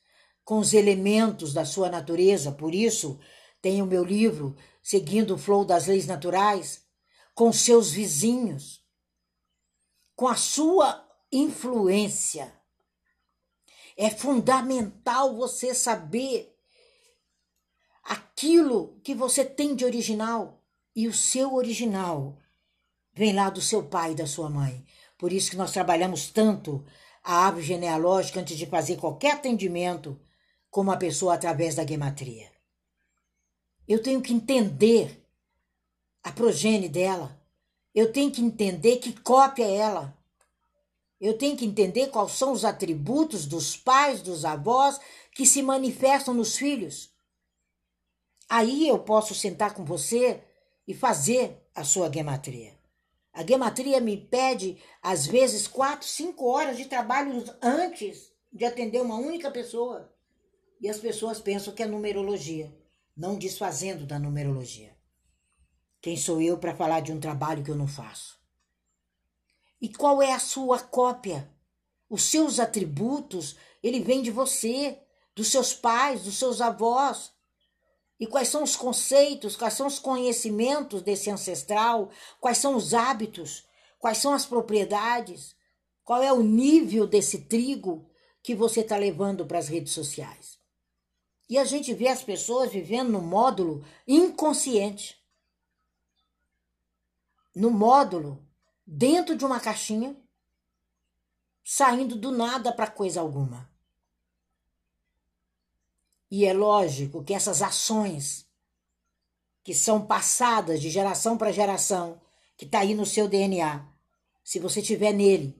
com 0.46 0.60
os 0.60 0.74
elementos 0.74 1.54
da 1.54 1.66
sua 1.66 1.90
natureza. 1.90 2.52
Por 2.52 2.74
isso, 2.74 3.20
tem 3.62 3.82
o 3.82 3.86
meu 3.86 4.04
livro 4.04 4.56
Seguindo 4.82 5.36
o 5.36 5.38
Flow 5.38 5.64
das 5.64 5.88
Leis 5.88 6.06
Naturais, 6.06 6.84
com 7.34 7.54
seus 7.54 7.92
vizinhos, 7.92 8.84
com 10.14 10.28
a 10.28 10.36
sua 10.36 11.10
influência. 11.38 12.54
É 13.98 14.10
fundamental 14.10 15.36
você 15.36 15.74
saber 15.74 16.56
aquilo 18.04 19.00
que 19.04 19.14
você 19.14 19.46
tem 19.46 19.76
de 19.76 19.86
original 19.86 20.62
e 20.96 21.08
o 21.08 21.14
seu 21.14 21.54
original 21.54 22.38
vem 23.14 23.34
lá 23.34 23.50
do 23.50 23.62
seu 23.62 23.84
pai 23.84 24.12
e 24.12 24.16
da 24.16 24.28
sua 24.28 24.50
mãe. 24.50 24.86
Por 25.18 25.32
isso 25.32 25.52
que 25.52 25.58
nós 25.58 25.72
trabalhamos 25.72 26.30
tanto 26.30 26.86
a 27.24 27.46
árvore 27.46 27.66
genealógica 27.66 28.40
antes 28.40 28.58
de 28.58 28.66
fazer 28.66 28.98
qualquer 28.98 29.34
atendimento 29.34 30.20
com 30.70 30.82
uma 30.82 30.98
pessoa 30.98 31.36
através 31.36 31.76
da 31.76 31.86
gematria. 31.86 32.52
Eu 33.88 34.02
tenho 34.02 34.22
que 34.22 34.34
entender 34.34 35.24
a 36.24 36.32
progênie 36.32 36.90
dela. 36.90 37.40
Eu 37.94 38.12
tenho 38.12 38.32
que 38.32 38.42
entender 38.42 38.98
que 38.98 39.20
cópia 39.22 39.66
é 39.66 39.76
ela. 39.76 40.18
Eu 41.24 41.38
tenho 41.38 41.56
que 41.56 41.64
entender 41.64 42.08
quais 42.08 42.34
são 42.34 42.52
os 42.52 42.66
atributos 42.66 43.46
dos 43.46 43.78
pais, 43.78 44.22
dos 44.22 44.44
avós 44.44 45.00
que 45.32 45.46
se 45.46 45.62
manifestam 45.62 46.34
nos 46.34 46.58
filhos. 46.58 47.14
Aí 48.50 48.90
eu 48.90 49.00
posso 49.00 49.34
sentar 49.34 49.74
com 49.74 49.86
você 49.86 50.44
e 50.86 50.94
fazer 50.94 51.66
a 51.74 51.86
sua 51.86 52.12
gematria. 52.12 52.78
A 53.32 53.42
gematria 53.42 54.02
me 54.02 54.18
pede, 54.18 54.78
às 55.02 55.26
vezes, 55.26 55.66
quatro, 55.66 56.06
cinco 56.06 56.46
horas 56.46 56.76
de 56.76 56.88
trabalho 56.88 57.42
antes 57.62 58.30
de 58.52 58.66
atender 58.66 59.02
uma 59.02 59.16
única 59.16 59.50
pessoa. 59.50 60.14
E 60.82 60.90
as 60.90 61.00
pessoas 61.00 61.40
pensam 61.40 61.74
que 61.74 61.82
é 61.82 61.86
numerologia, 61.86 62.78
não 63.16 63.40
desfazendo 63.40 64.06
da 64.06 64.20
numerologia. 64.20 64.94
Quem 66.02 66.18
sou 66.18 66.42
eu 66.42 66.58
para 66.58 66.76
falar 66.76 67.00
de 67.00 67.14
um 67.14 67.20
trabalho 67.22 67.64
que 67.64 67.72
eu 67.72 67.78
não 67.78 67.88
faço? 67.88 68.43
E 69.84 69.90
qual 69.90 70.22
é 70.22 70.32
a 70.32 70.40
sua 70.40 70.80
cópia? 70.80 71.52
Os 72.10 72.24
seus 72.24 72.58
atributos, 72.58 73.58
ele 73.84 74.00
vem 74.00 74.22
de 74.22 74.32
você, 74.32 74.98
dos 75.36 75.50
seus 75.50 75.74
pais, 75.74 76.24
dos 76.24 76.40
seus 76.40 76.62
avós. 76.62 77.34
E 78.18 78.26
quais 78.26 78.48
são 78.48 78.64
os 78.64 78.78
conceitos, 78.78 79.58
quais 79.58 79.74
são 79.74 79.86
os 79.86 80.00
conhecimentos 80.00 81.02
desse 81.02 81.30
ancestral, 81.30 82.10
quais 82.40 82.60
são 82.60 82.78
os 82.78 82.94
hábitos, 82.94 83.68
quais 84.00 84.20
são 84.20 84.34
as 84.34 84.46
propriedades, 84.46 85.54
qual 86.06 86.24
é 86.24 86.32
o 86.32 86.42
nível 86.42 87.06
desse 87.06 87.40
trigo 87.40 88.10
que 88.42 88.56
você 88.56 88.80
está 88.80 88.96
levando 88.96 89.46
para 89.46 89.60
as 89.60 89.68
redes 89.68 89.92
sociais. 89.92 90.58
E 91.50 91.58
a 91.58 91.66
gente 91.66 91.94
vê 91.94 92.08
as 92.08 92.24
pessoas 92.24 92.72
vivendo 92.72 93.12
no 93.12 93.22
módulo 93.22 93.86
inconsciente 94.08 95.22
no 97.56 97.70
módulo, 97.70 98.44
dentro 98.96 99.36
de 99.36 99.44
uma 99.44 99.60
caixinha, 99.60 100.16
saindo 101.64 102.16
do 102.16 102.32
nada 102.32 102.72
para 102.72 102.86
coisa 102.86 103.20
alguma. 103.20 103.68
E 106.30 106.46
é 106.46 106.54
lógico 106.54 107.24
que 107.24 107.34
essas 107.34 107.64
ações 107.64 108.48
que 109.64 109.74
são 109.74 110.06
passadas 110.06 110.80
de 110.80 110.92
geração 110.92 111.38
para 111.38 111.52
geração, 111.52 112.22
que 112.56 112.66
está 112.66 112.80
aí 112.80 112.94
no 112.94 113.06
seu 113.06 113.28
DNA, 113.28 113.84
se 114.44 114.60
você 114.60 114.80
tiver 114.80 115.12
nele 115.12 115.60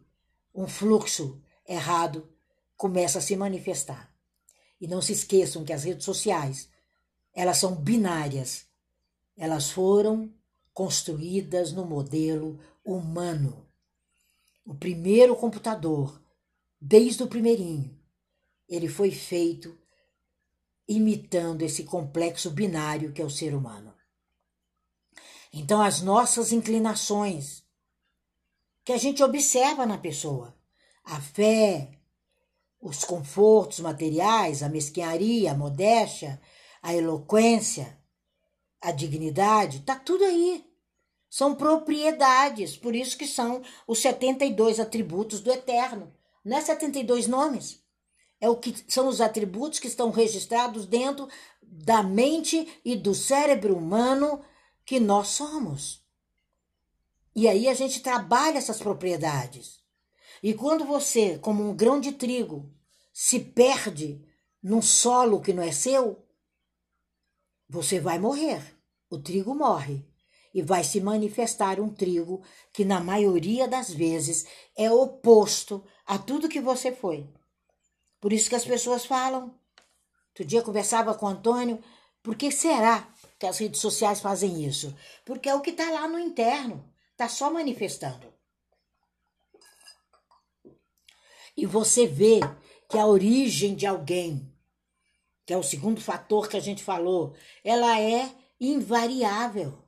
um 0.54 0.68
fluxo 0.68 1.42
errado, 1.68 2.30
começa 2.78 3.18
a 3.18 3.22
se 3.22 3.36
manifestar. 3.36 4.14
E 4.80 4.88
não 4.88 5.02
se 5.02 5.14
esqueçam 5.14 5.64
que 5.64 5.74
as 5.74 5.86
redes 5.86 6.06
sociais, 6.06 6.70
elas 7.34 7.58
são 7.58 7.74
binárias. 7.74 8.68
Elas 9.36 9.72
foram 9.72 10.32
construídas 10.74 11.72
no 11.72 11.86
modelo 11.86 12.60
humano. 12.84 13.68
O 14.66 14.76
primeiro 14.76 15.36
computador, 15.36 16.22
desde 16.80 17.24
o 17.24 17.28
primeirinho, 17.28 18.00
ele 18.68 18.88
foi 18.88 19.12
feito 19.12 19.78
imitando 20.88 21.62
esse 21.62 21.84
complexo 21.84 22.52
binário 22.52 23.14
que 23.14 23.22
é 23.22 23.26
o 23.26 23.30
ser 23.30 23.54
humano. 23.54 23.94
Então, 25.52 25.82
as 25.82 26.02
nossas 26.02 26.52
inclinações, 26.52 27.64
que 28.84 28.92
a 28.92 28.98
gente 28.98 29.24
observa 29.24 29.86
na 29.86 29.98
pessoa, 29.98 30.58
a 31.04 31.22
fé, 31.22 32.00
os 32.82 33.04
confortos 33.04 33.80
materiais, 33.80 34.64
a 34.64 34.70
mesquinharia, 34.70 35.52
a 35.52 35.58
modéstia, 35.58 36.42
a 36.82 36.94
eloquência, 36.94 37.98
a 38.82 38.92
dignidade, 38.92 39.82
tá 39.82 39.96
tudo 39.96 40.24
aí. 40.26 40.66
São 41.34 41.56
propriedades, 41.56 42.78
por 42.78 42.96
isso 42.96 43.18
que 43.18 43.26
são 43.26 43.64
os 43.88 43.98
72 43.98 44.80
atributos 44.80 45.40
do 45.40 45.52
eterno. 45.52 46.14
Não 46.46 46.58
é 46.58 46.62
72 46.62 47.26
nomes. 47.26 47.84
É 48.40 48.48
o 48.48 48.56
que 48.56 48.76
são 48.88 49.08
os 49.08 49.20
atributos 49.20 49.80
que 49.80 49.88
estão 49.88 50.12
registrados 50.12 50.86
dentro 50.86 51.28
da 51.60 52.04
mente 52.04 52.80
e 52.86 52.96
do 52.96 53.16
cérebro 53.16 53.76
humano 53.76 54.46
que 54.86 55.00
nós 55.00 55.30
somos. 55.30 56.06
E 57.36 57.48
aí 57.48 57.68
a 57.68 57.74
gente 57.74 58.04
trabalha 58.04 58.60
essas 58.60 58.78
propriedades. 58.78 59.80
E 60.44 60.54
quando 60.54 60.86
você, 60.86 61.40
como 61.40 61.68
um 61.68 61.76
grão 61.76 62.00
de 62.00 62.12
trigo, 62.12 62.72
se 63.12 63.40
perde 63.40 64.24
num 64.62 64.84
solo 64.84 65.42
que 65.42 65.52
não 65.52 65.64
é 65.64 65.72
seu, 65.72 66.24
você 67.68 68.00
vai 68.00 68.20
morrer 68.20 68.62
o 69.10 69.18
trigo 69.18 69.56
morre 69.56 70.13
e 70.54 70.62
vai 70.62 70.84
se 70.84 71.02
manifestar 71.02 71.80
um 71.80 71.90
trigo 71.90 72.42
que, 72.72 72.86
na 72.86 73.00
maioria 73.00 73.68
das 73.68 73.92
vezes, 73.92 74.46
é 74.78 74.92
oposto 74.92 75.84
a 76.06 76.18
tudo 76.18 76.50
que 76.50 76.62
você 76.62 76.92
foi. 76.92 77.28
Por 78.22 78.32
isso 78.32 78.50
que 78.50 78.56
as 78.56 78.66
pessoas 78.66 79.06
falam. 79.06 79.54
Outro 80.30 80.46
dia 80.46 80.60
eu 80.60 80.64
conversava 80.64 81.14
com 81.16 81.26
o 81.26 81.30
Antônio, 81.30 81.84
por 82.22 82.36
que 82.36 82.52
será 82.52 83.12
que 83.38 83.46
as 83.46 83.58
redes 83.58 83.82
sociais 83.82 84.22
fazem 84.22 84.64
isso? 84.64 84.96
Porque 85.26 85.50
é 85.50 85.56
o 85.56 85.62
que 85.62 85.72
está 85.72 85.90
lá 85.92 86.08
no 86.08 86.18
interno, 86.18 86.90
está 87.12 87.28
só 87.28 87.52
manifestando. 87.52 88.34
E 91.56 91.66
você 91.66 92.08
vê 92.08 92.40
que 92.90 92.98
a 92.98 93.06
origem 93.06 93.76
de 93.76 93.86
alguém, 93.86 94.52
que 95.46 95.54
é 95.54 95.58
o 95.58 95.64
segundo 95.64 96.00
fator 96.00 96.48
que 96.48 96.58
a 96.58 96.60
gente 96.60 96.84
falou, 96.84 97.36
ela 97.64 98.00
é 98.00 98.34
invariável. 98.60 99.83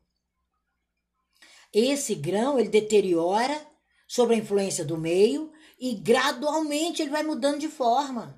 Esse 1.77 2.15
grão 2.15 2.57
ele 2.57 2.69
deteriora 2.69 3.69
sob 4.07 4.33
a 4.33 4.37
influência 4.37 4.85
do 4.85 4.97
meio 4.97 5.51
e 5.77 5.93
gradualmente 5.93 7.01
ele 7.01 7.11
vai 7.11 7.21
mudando 7.21 7.59
de 7.59 7.67
forma. 7.67 8.33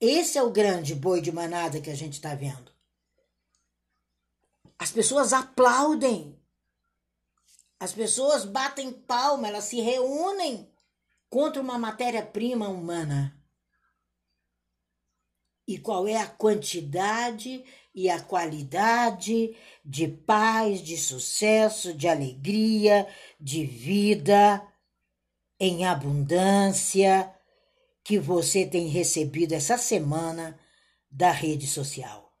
Esse 0.00 0.38
é 0.38 0.42
o 0.42 0.50
grande 0.50 0.94
boi 0.94 1.20
de 1.20 1.30
manada 1.30 1.78
que 1.78 1.90
a 1.90 1.94
gente 1.94 2.14
está 2.14 2.34
vendo. 2.34 2.72
As 4.78 4.90
pessoas 4.90 5.34
aplaudem, 5.34 6.42
as 7.78 7.92
pessoas 7.92 8.46
batem 8.46 8.90
palma, 8.90 9.46
elas 9.46 9.64
se 9.64 9.78
reúnem 9.78 10.72
contra 11.28 11.60
uma 11.60 11.76
matéria-prima 11.76 12.66
humana. 12.66 13.38
E 15.68 15.78
qual 15.78 16.08
é 16.08 16.16
a 16.16 16.26
quantidade 16.26 17.62
e 17.94 18.08
a 18.08 18.20
qualidade 18.20 19.54
de 19.84 20.08
paz, 20.08 20.80
de 20.82 20.96
sucesso, 20.96 21.92
de 21.92 22.08
alegria, 22.08 23.06
de 23.40 23.64
vida 23.64 24.62
em 25.58 25.84
abundância 25.84 27.32
que 28.02 28.18
você 28.18 28.64
tem 28.64 28.88
recebido 28.88 29.52
essa 29.52 29.76
semana 29.76 30.58
da 31.10 31.30
rede 31.30 31.66
social. 31.66 32.32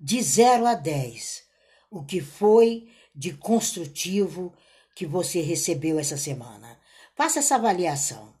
De 0.00 0.22
0 0.22 0.66
a 0.66 0.74
10, 0.74 1.42
o 1.90 2.04
que 2.04 2.20
foi 2.20 2.88
de 3.14 3.32
construtivo 3.32 4.54
que 4.94 5.06
você 5.06 5.40
recebeu 5.40 5.98
essa 5.98 6.16
semana? 6.16 6.78
Faça 7.16 7.40
essa 7.40 7.56
avaliação. 7.56 8.32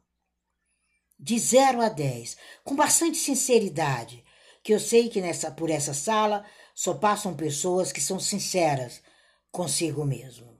De 1.18 1.36
0 1.36 1.80
a 1.80 1.88
10, 1.88 2.36
com 2.62 2.76
bastante 2.76 3.16
sinceridade, 3.16 4.24
que 4.62 4.72
eu 4.72 4.80
sei 4.80 5.08
que 5.08 5.20
nessa 5.20 5.50
por 5.50 5.70
essa 5.70 5.94
sala 5.94 6.44
só 6.74 6.94
passam 6.94 7.34
pessoas 7.34 7.92
que 7.92 8.00
são 8.00 8.20
sinceras 8.20 9.02
consigo 9.50 10.04
mesmo. 10.04 10.58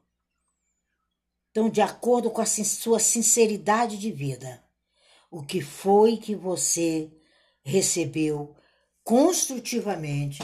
Então, 1.51 1.69
de 1.69 1.81
acordo 1.81 2.31
com 2.31 2.41
a 2.41 2.47
sua 2.47 3.01
sinceridade 3.01 3.99
de 3.99 4.13
vida, 4.13 4.63
o 5.31 5.43
que 5.43 5.61
foi 5.61 6.17
que 6.17 6.35
você 6.35 7.11
recebeu 7.63 8.57
construtivamente 9.03 10.39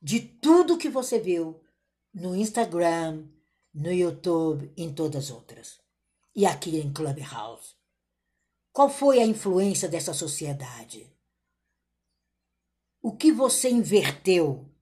de 0.00 0.20
tudo 0.20 0.78
que 0.78 0.88
você 0.88 1.18
viu 1.18 1.60
no 2.12 2.36
Instagram, 2.36 3.26
no 3.74 3.92
YouTube 3.92 4.72
em 4.76 4.92
todas 4.92 5.24
as 5.24 5.30
outras. 5.30 5.80
E 6.34 6.46
aqui 6.46 6.78
em 6.78 6.92
Clubhouse. 6.92 7.74
Qual 8.72 8.88
foi 8.88 9.20
a 9.20 9.26
influência 9.26 9.88
dessa 9.88 10.14
sociedade? 10.14 11.11
O 13.02 13.12
que 13.12 13.32
você 13.32 13.68
inverteu 13.68 14.72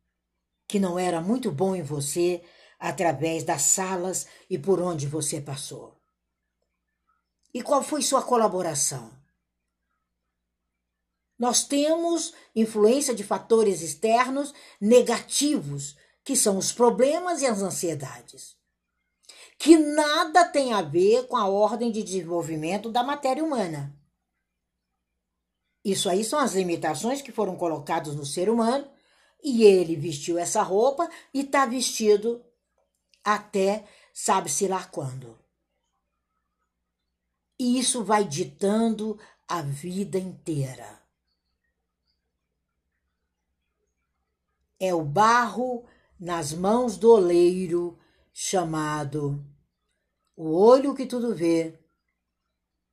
que 0.71 0.79
não 0.79 0.97
era 0.97 1.21
muito 1.21 1.51
bom 1.51 1.75
em 1.75 1.83
você 1.83 2.45
através 2.79 3.43
das 3.43 3.63
salas 3.63 4.29
e 4.49 4.57
por 4.57 4.81
onde 4.81 5.09
você 5.09 5.41
passou. 5.41 6.01
E 7.53 7.61
qual 7.61 7.83
foi 7.83 8.03
sua 8.03 8.23
colaboração? 8.23 9.11
Nós 11.37 11.65
temos 11.65 12.33
influência 12.55 13.13
de 13.13 13.25
fatores 13.25 13.83
externos 13.83 14.55
negativos, 14.81 15.97
que 16.23 16.37
são 16.37 16.57
os 16.57 16.71
problemas 16.71 17.43
e 17.43 17.47
as 17.47 17.63
ansiedades, 17.63 18.57
que 19.59 19.77
nada 19.77 20.45
tem 20.45 20.73
a 20.73 20.83
ver 20.83 21.27
com 21.27 21.37
a 21.37 21.49
ordem 21.49 21.91
de 21.91 22.03
desenvolvimento 22.05 22.93
da 22.93 23.03
matéria 23.03 23.43
humana. 23.43 24.00
Isso 25.85 26.09
aí 26.09 26.25
são 26.25 26.39
as 26.39 26.55
limitações 26.55 27.23
que 27.23 27.33
foram 27.33 27.57
colocadas 27.57 28.15
no 28.15 28.27
ser 28.27 28.51
humano 28.51 28.89
e 29.43 29.65
ele 29.65 29.97
vestiu 29.97 30.39
essa 30.39 30.63
roupa 30.63 31.09
e 31.33 31.41
está 31.41 31.65
vestido 31.65 32.45
até 33.25 33.87
sabe-se 34.13 34.69
lá 34.69 34.85
quando. 34.85 35.39
E 37.59 37.79
isso 37.79 38.05
vai 38.05 38.25
ditando 38.25 39.19
a 39.49 39.63
vida 39.63 40.19
inteira. 40.19 41.01
É 44.79 44.95
o 44.95 45.05
barro 45.05 45.85
nas 46.19 46.53
mãos 46.53 46.97
do 46.97 47.11
oleiro 47.11 47.99
chamado 48.33 49.45
o 50.37 50.55
olho 50.55 50.95
que 50.95 51.05
tudo 51.05 51.35
vê, 51.35 51.79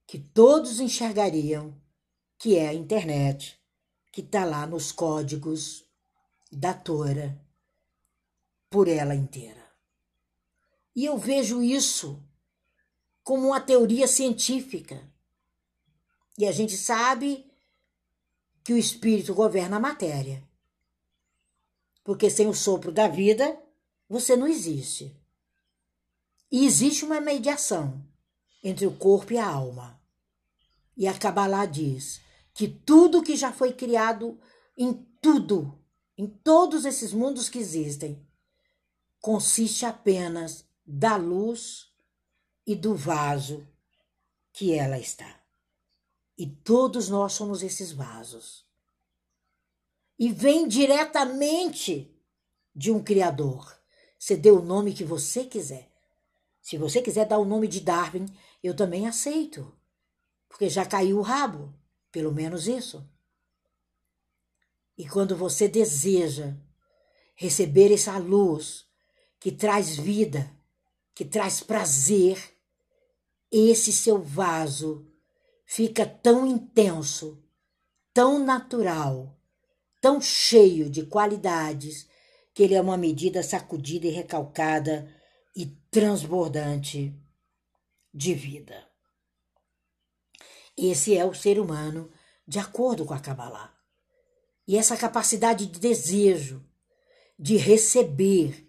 que 0.06 0.19
todos 0.19 0.82
enxergariam, 0.82 1.73
que 2.38 2.56
é 2.56 2.67
a 2.67 2.73
internet, 2.73 3.60
que 4.12 4.21
está 4.21 4.45
lá 4.45 4.65
nos 4.67 4.91
códigos 4.91 5.86
da 6.52 6.73
Tora, 6.73 7.39
por 8.69 8.88
ela 8.88 9.15
inteira. 9.15 9.65
E 10.95 11.06
eu 11.06 11.17
vejo 11.17 11.62
isso 11.62 12.23
como 13.23 13.47
uma 13.47 13.60
teoria 13.62 14.08
científica. 14.08 15.02
E 16.38 16.45
a 16.45 16.52
gente 16.52 16.78
sabe 16.78 17.45
que 18.63 18.73
o 18.73 18.78
espírito 18.78 19.34
governa 19.34 19.78
a 19.78 19.80
matéria. 19.80 20.43
Porque 22.04 22.30
sem 22.30 22.47
o 22.47 22.54
sopro 22.54 22.91
da 22.91 23.08
vida, 23.08 23.62
você 24.10 24.36
não 24.36 24.47
existe. 24.47 25.15
E 26.52 26.65
existe 26.65 27.04
uma 27.04 27.19
mediação 27.19 28.04
entre 28.63 28.86
o 28.88 28.95
corpo 28.95 29.34
e 29.34 29.38
a 29.38 29.47
alma. 29.47 30.02
E 30.95 31.08
a 31.08 31.13
Kabbalah 31.13 31.65
diz 31.65 32.21
que 32.58 32.67
tudo 32.67 33.22
que 33.22 33.36
já 33.36 33.54
foi 33.54 33.72
criado 33.72 34.39
em 34.76 34.91
tudo, 35.22 35.80
em 36.17 36.26
todos 36.26 36.86
esses 36.86 37.13
mundos 37.13 37.50
que 37.50 37.60
existem, 37.60 38.28
consiste 39.22 39.86
apenas 39.86 40.65
da 40.84 41.17
luz 41.17 41.93
e 42.65 42.76
do 42.76 42.96
vaso 42.96 43.67
que 44.52 44.74
ela 44.74 44.98
está. 44.98 45.39
E 46.36 46.48
todos 46.48 47.10
nós 47.10 47.34
somos 47.34 47.62
esses 47.62 47.91
vasos 47.91 48.65
e 50.17 50.34
vem 50.34 50.67
diretamente 50.67 52.12
de 52.76 52.91
um 52.91 53.04
Criador. 53.04 53.80
Você 54.17 54.36
dê 54.36 54.50
o 54.50 54.63
nome 54.63 54.96
que 54.96 55.04
você 55.04 55.46
quiser. 55.46 55.91
Se 56.60 56.76
você 56.76 57.04
quiser 57.04 57.28
dar 57.28 57.38
o 57.38 57.46
nome 57.46 57.67
de 57.67 57.82
Darwin, 57.82 58.26
eu 58.63 58.76
também 58.76 59.08
aceito, 59.08 59.72
porque 60.50 60.67
já 60.67 60.84
caiu 60.84 61.20
o 61.20 61.22
rabo, 61.22 61.72
pelo 62.17 62.34
menos 62.34 62.67
isso. 62.67 63.08
E 64.97 65.08
quando 65.08 65.38
você 65.38 65.67
deseja 65.67 66.58
receber 67.36 67.93
essa 67.93 68.17
luz 68.17 68.88
que 69.39 69.51
traz 69.51 69.95
vida, 69.95 70.51
que 71.13 71.23
traz 71.23 71.62
prazer, 71.62 72.43
esse 73.51 73.93
seu 73.93 74.19
vaso 74.19 75.08
fica 75.63 76.08
tão 76.08 76.47
intenso, 76.47 77.39
tão 78.12 78.43
natural, 78.43 79.39
tão 80.01 80.19
cheio 80.19 80.89
de 80.89 81.06
qualidades 81.06 82.10
que 82.51 82.63
ele 82.63 82.73
é 82.73 82.82
uma 82.82 82.97
medida 82.97 83.43
sacudida 83.43 84.08
e 84.08 84.10
recalcada 84.10 85.08
e 85.56 85.67
transbordante 85.91 87.13
de 88.12 88.34
vida. 88.34 88.87
Esse 90.78 91.18
é 91.18 91.26
o 91.26 91.34
ser 91.34 91.60
humano 91.60 92.12
de 92.48 92.60
acordo 92.60 93.04
com 93.04 93.13
a 93.13 93.20
Kabbalah. 93.20 93.76
E 94.68 94.78
essa 94.78 94.96
capacidade 94.96 95.66
de 95.66 95.80
desejo, 95.80 96.63
de 97.40 97.58
receber, 97.58 98.68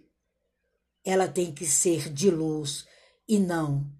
ela 1.04 1.28
tem 1.28 1.52
que 1.52 1.66
ser 1.66 2.12
de 2.12 2.30
luz 2.30 2.86
e 3.28 3.38
não 3.38 3.92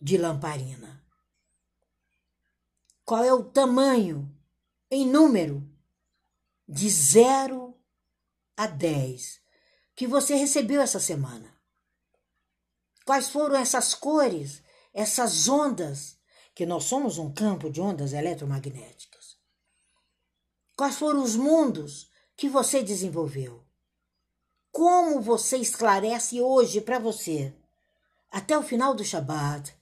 de 0.00 0.16
lamparina. 0.16 1.04
Qual 3.04 3.22
é 3.22 3.32
o 3.32 3.44
tamanho 3.44 4.34
em 4.90 5.06
número 5.06 5.68
de 6.68 6.88
0 6.88 7.76
a 8.56 8.66
10 8.66 9.40
que 9.94 10.06
você 10.06 10.34
recebeu 10.34 10.80
essa 10.80 10.98
semana? 10.98 11.54
Quais 13.04 13.28
foram 13.28 13.56
essas 13.56 13.94
cores, 13.94 14.62
essas 14.92 15.48
ondas, 15.48 16.19
que 16.60 16.66
nós 16.66 16.84
somos 16.84 17.16
um 17.16 17.32
campo 17.32 17.70
de 17.70 17.80
ondas 17.80 18.12
eletromagnéticas? 18.12 19.38
Quais 20.76 20.94
foram 20.94 21.22
os 21.22 21.34
mundos 21.34 22.10
que 22.36 22.50
você 22.50 22.82
desenvolveu? 22.82 23.64
Como 24.70 25.22
você 25.22 25.56
esclarece 25.56 26.38
hoje 26.38 26.82
para 26.82 26.98
você, 26.98 27.54
até 28.30 28.58
o 28.58 28.62
final 28.62 28.94
do 28.94 29.02
Shabat, 29.02 29.74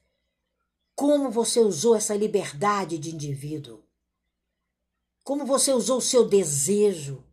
como 0.95 1.33
você 1.33 1.59
usou 1.59 1.97
essa 1.97 2.15
liberdade 2.15 2.97
de 2.97 3.13
indivíduo? 3.13 3.83
como 5.25 5.45
você 5.45 5.73
usou 5.73 5.99
o 5.99 6.01
seu 6.01 6.29
desejo, 6.29 7.25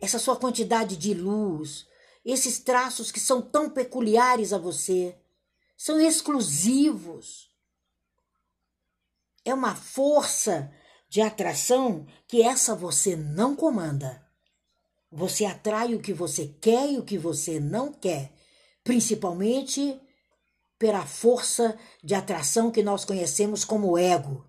essa 0.00 0.18
sua 0.18 0.34
quantidade 0.34 0.96
de 0.96 1.14
luz, 1.14 1.86
esses 2.24 2.58
traços 2.58 3.12
que 3.12 3.20
são 3.20 3.40
tão 3.40 3.70
peculiares 3.70 4.52
a 4.52 4.58
você, 4.58 5.16
são 5.76 6.00
exclusivos. 6.00 7.47
É 9.48 9.54
uma 9.54 9.74
força 9.74 10.70
de 11.08 11.22
atração 11.22 12.06
que 12.26 12.42
essa 12.42 12.74
você 12.74 13.16
não 13.16 13.56
comanda. 13.56 14.22
Você 15.10 15.46
atrai 15.46 15.94
o 15.94 16.02
que 16.02 16.12
você 16.12 16.48
quer 16.60 16.92
e 16.92 16.98
o 16.98 17.02
que 17.02 17.16
você 17.16 17.58
não 17.58 17.90
quer, 17.90 18.30
principalmente 18.84 19.98
pela 20.78 21.06
força 21.06 21.78
de 22.04 22.14
atração 22.14 22.70
que 22.70 22.82
nós 22.82 23.06
conhecemos 23.06 23.64
como 23.64 23.96
ego. 23.96 24.46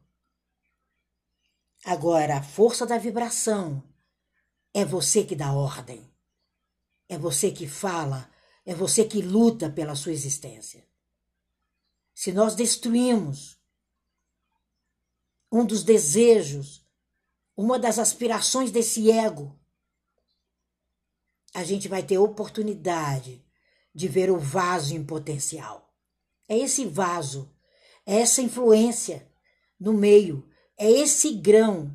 Agora, 1.86 2.40
a 2.40 2.44
força 2.44 2.86
da 2.86 2.98
vibração 2.98 3.82
é 4.74 4.84
você 4.84 5.24
que 5.24 5.34
dá 5.34 5.54
ordem, 5.54 6.14
é 7.08 7.18
você 7.18 7.52
que 7.52 7.70
fala, 7.70 8.30
é 8.66 8.76
você 8.76 9.06
que 9.06 9.22
luta 9.22 9.70
pela 9.70 9.96
sua 9.96 10.12
existência. 10.12 10.86
Se 12.14 12.34
nós 12.34 12.54
destruímos 12.54 13.59
um 15.52 15.66
dos 15.66 15.84
desejos, 15.84 16.86
uma 17.56 17.80
das 17.80 18.00
aspirações 18.00 18.72
desse 18.72 19.12
ego, 19.12 19.58
a 21.54 21.64
gente 21.64 21.88
vai 21.88 22.04
ter 22.04 22.18
oportunidade 22.18 23.44
de 23.94 24.08
ver 24.08 24.30
o 24.30 24.38
vaso 24.38 24.96
em 24.96 25.04
potencial. 25.04 25.94
É 26.48 26.58
esse 26.58 26.86
vaso, 26.86 27.54
é 28.06 28.20
essa 28.20 28.42
influência 28.42 29.28
no 29.80 29.94
meio 29.94 30.50
é 30.80 30.90
esse 30.90 31.34
grão 31.34 31.94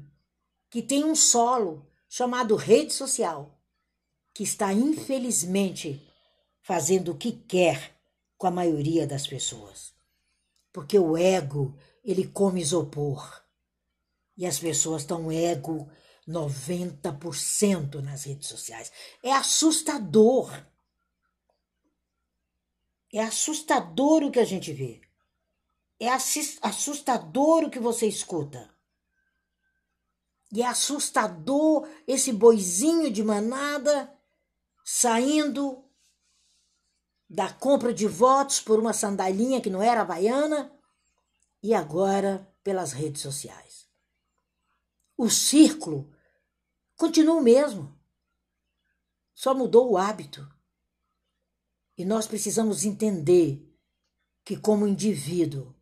que 0.68 0.82
tem 0.82 1.04
um 1.04 1.14
solo 1.14 1.90
chamado 2.06 2.54
rede 2.54 2.92
social, 2.92 3.58
que 4.34 4.42
está 4.42 4.74
infelizmente 4.74 6.06
fazendo 6.60 7.12
o 7.12 7.16
que 7.16 7.32
quer 7.32 7.96
com 8.36 8.46
a 8.46 8.50
maioria 8.50 9.06
das 9.06 9.26
pessoas. 9.26 9.94
Porque 10.70 10.98
o 10.98 11.16
ego, 11.16 11.74
ele 12.04 12.26
come 12.26 12.60
isopor. 12.60 13.42
E 14.36 14.46
as 14.46 14.58
pessoas 14.58 15.02
estão 15.02 15.30
ego 15.30 15.88
90% 16.28 18.02
nas 18.02 18.24
redes 18.24 18.48
sociais. 18.48 18.90
É 19.22 19.32
assustador. 19.32 20.50
É 23.12 23.22
assustador 23.22 24.24
o 24.24 24.30
que 24.30 24.40
a 24.40 24.44
gente 24.44 24.72
vê. 24.72 25.00
É 26.00 26.08
assustador 26.08 27.64
o 27.64 27.70
que 27.70 27.78
você 27.78 28.06
escuta. 28.06 28.74
E 30.52 30.62
é 30.62 30.66
assustador 30.66 31.88
esse 32.06 32.32
boizinho 32.32 33.10
de 33.10 33.22
manada 33.22 34.12
saindo 34.84 35.84
da 37.28 37.52
compra 37.52 37.92
de 37.92 38.06
votos 38.06 38.60
por 38.60 38.78
uma 38.78 38.92
sandalinha 38.92 39.60
que 39.60 39.70
não 39.70 39.82
era 39.82 40.02
havaiana 40.02 40.72
e 41.62 41.74
agora 41.74 42.48
pelas 42.62 42.92
redes 42.92 43.22
sociais. 43.22 43.63
O 45.16 45.30
círculo 45.30 46.12
continua 46.96 47.36
o 47.36 47.42
mesmo, 47.42 47.96
só 49.34 49.54
mudou 49.54 49.92
o 49.92 49.96
hábito. 49.96 50.48
E 51.96 52.04
nós 52.04 52.26
precisamos 52.26 52.84
entender 52.84 53.72
que, 54.44 54.56
como 54.56 54.86
indivíduo, 54.86 55.74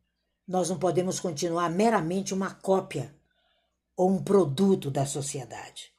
nós 0.46 0.68
não 0.68 0.78
podemos 0.78 1.18
continuar 1.18 1.70
meramente 1.70 2.34
uma 2.34 2.54
cópia 2.54 3.18
ou 3.96 4.10
um 4.10 4.22
produto 4.22 4.90
da 4.90 5.06
sociedade. 5.06 5.94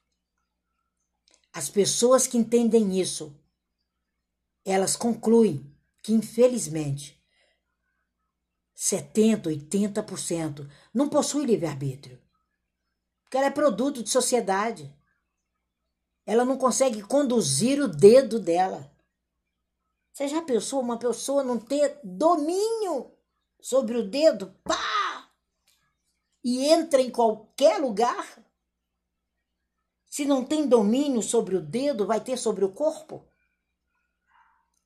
As 1.51 1.69
pessoas 1.69 2.27
que 2.27 2.37
entendem 2.37 2.99
isso, 2.99 3.35
elas 4.65 4.95
concluem 4.95 5.71
que, 6.01 6.13
infelizmente, 6.13 7.21
70%, 8.75 9.43
80% 9.47 10.69
não 10.93 11.09
possui 11.09 11.45
livre-arbítrio. 11.45 12.22
Porque 13.33 13.39
ela 13.39 13.47
é 13.47 13.49
produto 13.49 14.03
de 14.03 14.11
sociedade. 14.11 14.95
Ela 16.23 16.45
não 16.45 16.55
consegue 16.55 17.01
conduzir 17.01 17.81
o 17.81 17.87
dedo 17.87 18.39
dela. 18.39 18.95
Você 20.11 20.27
já 20.27 20.39
pensou 20.39 20.79
uma 20.79 20.99
pessoa 20.99 21.43
não 21.43 21.57
ter 21.57 21.99
domínio 22.03 23.11
sobre 23.59 23.97
o 23.97 24.07
dedo? 24.07 24.55
Pá! 24.63 24.93
e 26.43 26.63
entra 26.65 27.01
em 27.01 27.09
qualquer 27.09 27.79
lugar? 27.79 28.37
Se 30.05 30.25
não 30.25 30.45
tem 30.45 30.67
domínio 30.67 31.23
sobre 31.23 31.55
o 31.55 31.61
dedo, 31.61 32.05
vai 32.05 32.21
ter 32.21 32.37
sobre 32.37 32.63
o 32.63 32.71
corpo? 32.71 33.27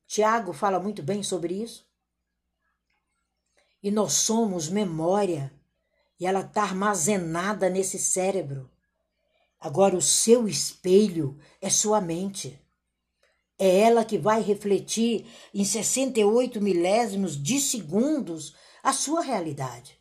Tiago 0.05 0.53
fala 0.53 0.79
muito 0.79 1.03
bem 1.03 1.21
sobre 1.21 1.61
isso. 1.61 1.85
E 3.83 3.91
nós 3.91 4.13
somos 4.13 4.69
memória, 4.69 5.53
e 6.19 6.25
ela 6.25 6.41
está 6.41 6.63
armazenada 6.63 7.69
nesse 7.69 7.99
cérebro. 7.99 8.69
Agora, 9.59 9.95
o 9.95 10.01
seu 10.01 10.47
espelho 10.47 11.39
é 11.61 11.69
sua 11.69 12.01
mente. 12.01 12.59
É 13.57 13.79
ela 13.79 14.05
que 14.05 14.17
vai 14.17 14.41
refletir 14.41 15.25
em 15.53 15.65
68 15.65 16.61
milésimos 16.61 17.41
de 17.41 17.59
segundos 17.59 18.55
a 18.83 18.93
sua 18.93 19.21
realidade. 19.21 19.99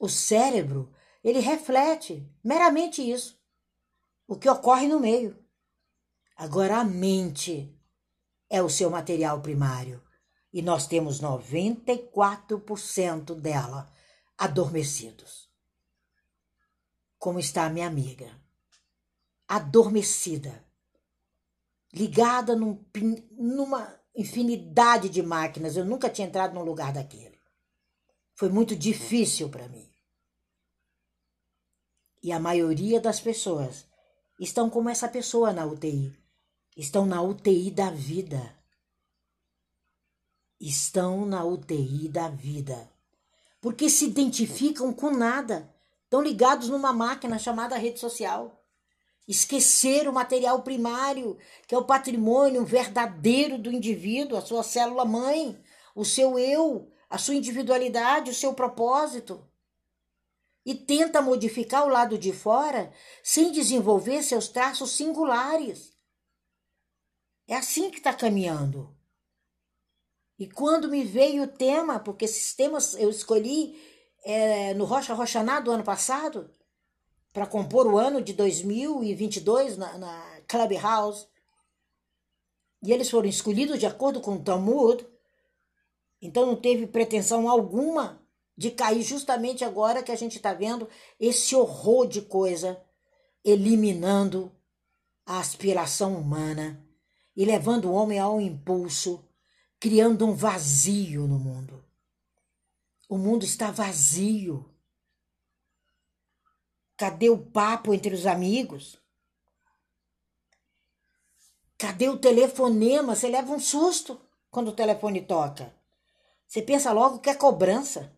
O 0.00 0.08
cérebro, 0.08 0.92
ele 1.22 1.38
reflete 1.38 2.26
meramente 2.42 3.08
isso, 3.08 3.38
o 4.26 4.36
que 4.36 4.48
ocorre 4.48 4.88
no 4.88 4.98
meio. 4.98 5.38
Agora, 6.36 6.78
a 6.78 6.84
mente 6.84 7.72
é 8.48 8.62
o 8.62 8.70
seu 8.70 8.90
material 8.90 9.40
primário 9.40 10.02
e 10.52 10.62
nós 10.62 10.86
temos 10.86 11.20
94% 11.20 13.34
dela 13.34 13.92
adormecidos. 14.40 15.50
Como 17.18 17.38
está 17.38 17.66
a 17.66 17.70
minha 17.70 17.86
amiga? 17.86 18.34
Adormecida 19.46 20.64
ligada 21.92 22.56
num, 22.56 22.82
numa 23.32 24.00
infinidade 24.16 25.10
de 25.10 25.22
máquinas. 25.22 25.76
Eu 25.76 25.84
nunca 25.84 26.08
tinha 26.08 26.26
entrado 26.26 26.54
num 26.54 26.62
lugar 26.62 26.90
daquele. 26.90 27.38
Foi 28.34 28.48
muito 28.48 28.74
difícil 28.74 29.50
para 29.50 29.68
mim. 29.68 29.86
E 32.22 32.32
a 32.32 32.40
maioria 32.40 32.98
das 32.98 33.20
pessoas 33.20 33.86
estão 34.38 34.70
como 34.70 34.88
essa 34.88 35.08
pessoa 35.08 35.52
na 35.52 35.66
UTI. 35.66 36.16
Estão 36.74 37.04
na 37.04 37.20
UTI 37.20 37.70
da 37.70 37.90
vida. 37.90 38.58
Estão 40.58 41.26
na 41.26 41.44
UTI 41.44 42.08
da 42.08 42.30
vida. 42.30 42.89
Porque 43.60 43.90
se 43.90 44.06
identificam 44.06 44.92
com 44.92 45.10
nada. 45.10 45.72
Estão 46.04 46.22
ligados 46.22 46.68
numa 46.68 46.92
máquina 46.92 47.38
chamada 47.38 47.76
rede 47.76 48.00
social 48.00 48.60
esquecer 49.30 50.08
o 50.08 50.12
material 50.12 50.60
primário, 50.62 51.38
que 51.68 51.72
é 51.72 51.78
o 51.78 51.84
patrimônio 51.84 52.64
verdadeiro 52.64 53.56
do 53.58 53.70
indivíduo, 53.70 54.36
a 54.36 54.40
sua 54.40 54.64
célula 54.64 55.04
mãe, 55.04 55.56
o 55.94 56.04
seu 56.04 56.36
eu, 56.36 56.90
a 57.08 57.16
sua 57.16 57.36
individualidade, 57.36 58.32
o 58.32 58.34
seu 58.34 58.52
propósito. 58.54 59.46
E 60.66 60.74
tenta 60.74 61.22
modificar 61.22 61.84
o 61.86 61.88
lado 61.88 62.18
de 62.18 62.32
fora 62.32 62.92
sem 63.22 63.52
desenvolver 63.52 64.24
seus 64.24 64.48
traços 64.48 64.90
singulares. 64.90 65.96
É 67.46 67.54
assim 67.54 67.88
que 67.88 67.98
está 67.98 68.12
caminhando. 68.12 68.92
E 70.40 70.48
quando 70.48 70.88
me 70.88 71.04
veio 71.04 71.42
o 71.42 71.46
tema, 71.46 72.00
porque 72.00 72.24
esses 72.24 72.54
temas 72.54 72.94
eu 72.94 73.10
escolhi 73.10 73.78
é, 74.24 74.72
no 74.72 74.86
Rocha 74.86 75.12
Rochaná 75.12 75.60
do 75.60 75.70
ano 75.70 75.84
passado, 75.84 76.50
para 77.30 77.46
compor 77.46 77.86
o 77.86 77.98
ano 77.98 78.22
de 78.22 78.32
2022 78.32 79.76
na, 79.76 79.98
na 79.98 80.40
Clubhouse. 80.48 81.26
E 82.82 82.90
eles 82.90 83.10
foram 83.10 83.28
escolhidos 83.28 83.78
de 83.78 83.84
acordo 83.84 84.22
com 84.22 84.36
o 84.36 84.42
Talmud. 84.42 85.06
Então 86.22 86.46
não 86.46 86.56
teve 86.56 86.86
pretensão 86.86 87.46
alguma 87.46 88.18
de 88.56 88.70
cair 88.70 89.02
justamente 89.02 89.62
agora 89.62 90.02
que 90.02 90.10
a 90.10 90.16
gente 90.16 90.36
está 90.36 90.54
vendo 90.54 90.88
esse 91.18 91.54
horror 91.54 92.06
de 92.06 92.22
coisa 92.22 92.82
eliminando 93.44 94.50
a 95.26 95.38
aspiração 95.38 96.16
humana 96.16 96.82
e 97.36 97.44
levando 97.44 97.90
o 97.90 97.92
homem 97.92 98.18
ao 98.18 98.40
impulso, 98.40 99.22
criando 99.80 100.26
um 100.26 100.34
vazio 100.34 101.26
no 101.26 101.38
mundo. 101.38 101.82
O 103.08 103.16
mundo 103.16 103.44
está 103.44 103.70
vazio. 103.70 104.72
Cadê 106.96 107.30
o 107.30 107.38
papo 107.38 107.94
entre 107.94 108.14
os 108.14 108.26
amigos? 108.26 109.00
Cadê 111.78 112.10
o 112.10 112.18
telefonema? 112.18 113.16
Você 113.16 113.26
leva 113.26 113.50
um 113.50 113.58
susto 113.58 114.20
quando 114.50 114.68
o 114.68 114.76
telefone 114.76 115.22
toca. 115.22 115.74
Você 116.46 116.60
pensa 116.60 116.92
logo 116.92 117.20
que 117.20 117.30
é 117.30 117.34
cobrança. 117.34 118.14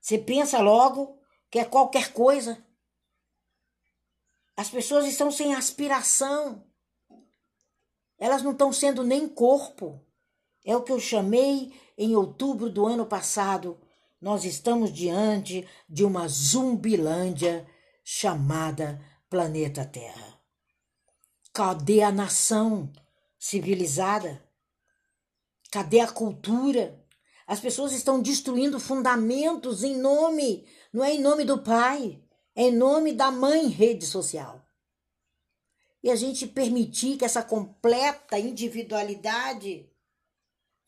Você 0.00 0.18
pensa 0.18 0.60
logo 0.60 1.20
que 1.50 1.58
é 1.58 1.64
qualquer 1.64 2.12
coisa. 2.12 2.64
As 4.56 4.70
pessoas 4.70 5.04
estão 5.04 5.32
sem 5.32 5.54
aspiração. 5.54 6.67
Elas 8.18 8.42
não 8.42 8.52
estão 8.52 8.72
sendo 8.72 9.04
nem 9.04 9.28
corpo. 9.28 10.04
É 10.64 10.76
o 10.76 10.82
que 10.82 10.92
eu 10.92 11.00
chamei 11.00 11.72
em 11.96 12.16
outubro 12.16 12.68
do 12.68 12.86
ano 12.86 13.06
passado 13.06 13.78
nós 14.20 14.44
estamos 14.44 14.92
diante 14.92 15.66
de 15.88 16.04
uma 16.04 16.26
zumbilândia 16.26 17.66
chamada 18.02 19.00
planeta 19.30 19.84
Terra. 19.84 20.40
Cadê 21.52 22.02
a 22.02 22.10
nação 22.10 22.92
civilizada? 23.38 24.42
Cadê 25.70 26.00
a 26.00 26.08
cultura? 26.08 27.00
As 27.46 27.60
pessoas 27.60 27.92
estão 27.92 28.20
destruindo 28.20 28.80
fundamentos 28.80 29.82
em 29.82 29.96
nome, 29.96 30.66
não 30.92 31.04
é 31.04 31.14
em 31.14 31.20
nome 31.20 31.44
do 31.44 31.62
pai, 31.62 32.20
é 32.54 32.64
em 32.64 32.76
nome 32.76 33.12
da 33.12 33.30
mãe 33.30 33.68
rede 33.68 34.04
social. 34.04 34.57
E 36.08 36.10
a 36.10 36.16
gente 36.16 36.46
permitir 36.46 37.18
que 37.18 37.24
essa 37.26 37.42
completa 37.42 38.38
individualidade 38.38 39.92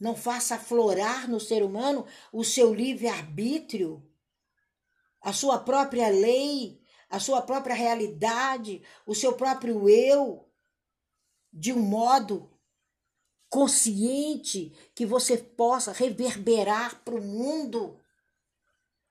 não 0.01 0.17
faça 0.17 0.55
aflorar 0.55 1.29
no 1.29 1.39
ser 1.39 1.63
humano 1.63 2.07
o 2.33 2.43
seu 2.43 2.73
livre-arbítrio, 2.73 4.03
a 5.21 5.31
sua 5.35 5.59
própria 5.59 6.09
lei, 6.09 6.83
a 7.11 7.21
sua 7.21 7.43
própria 7.43 7.75
realidade, 7.75 8.83
o 9.05 9.15
seu 9.15 9.35
próprio 9.35 9.91
eu, 9.91 10.51
de 11.53 11.71
um 11.71 11.83
modo 11.83 12.51
consciente 13.51 14.73
que 14.95 15.05
você 15.05 15.37
possa 15.37 15.93
reverberar 15.93 17.05
para 17.05 17.15
o 17.15 17.21
mundo 17.21 18.01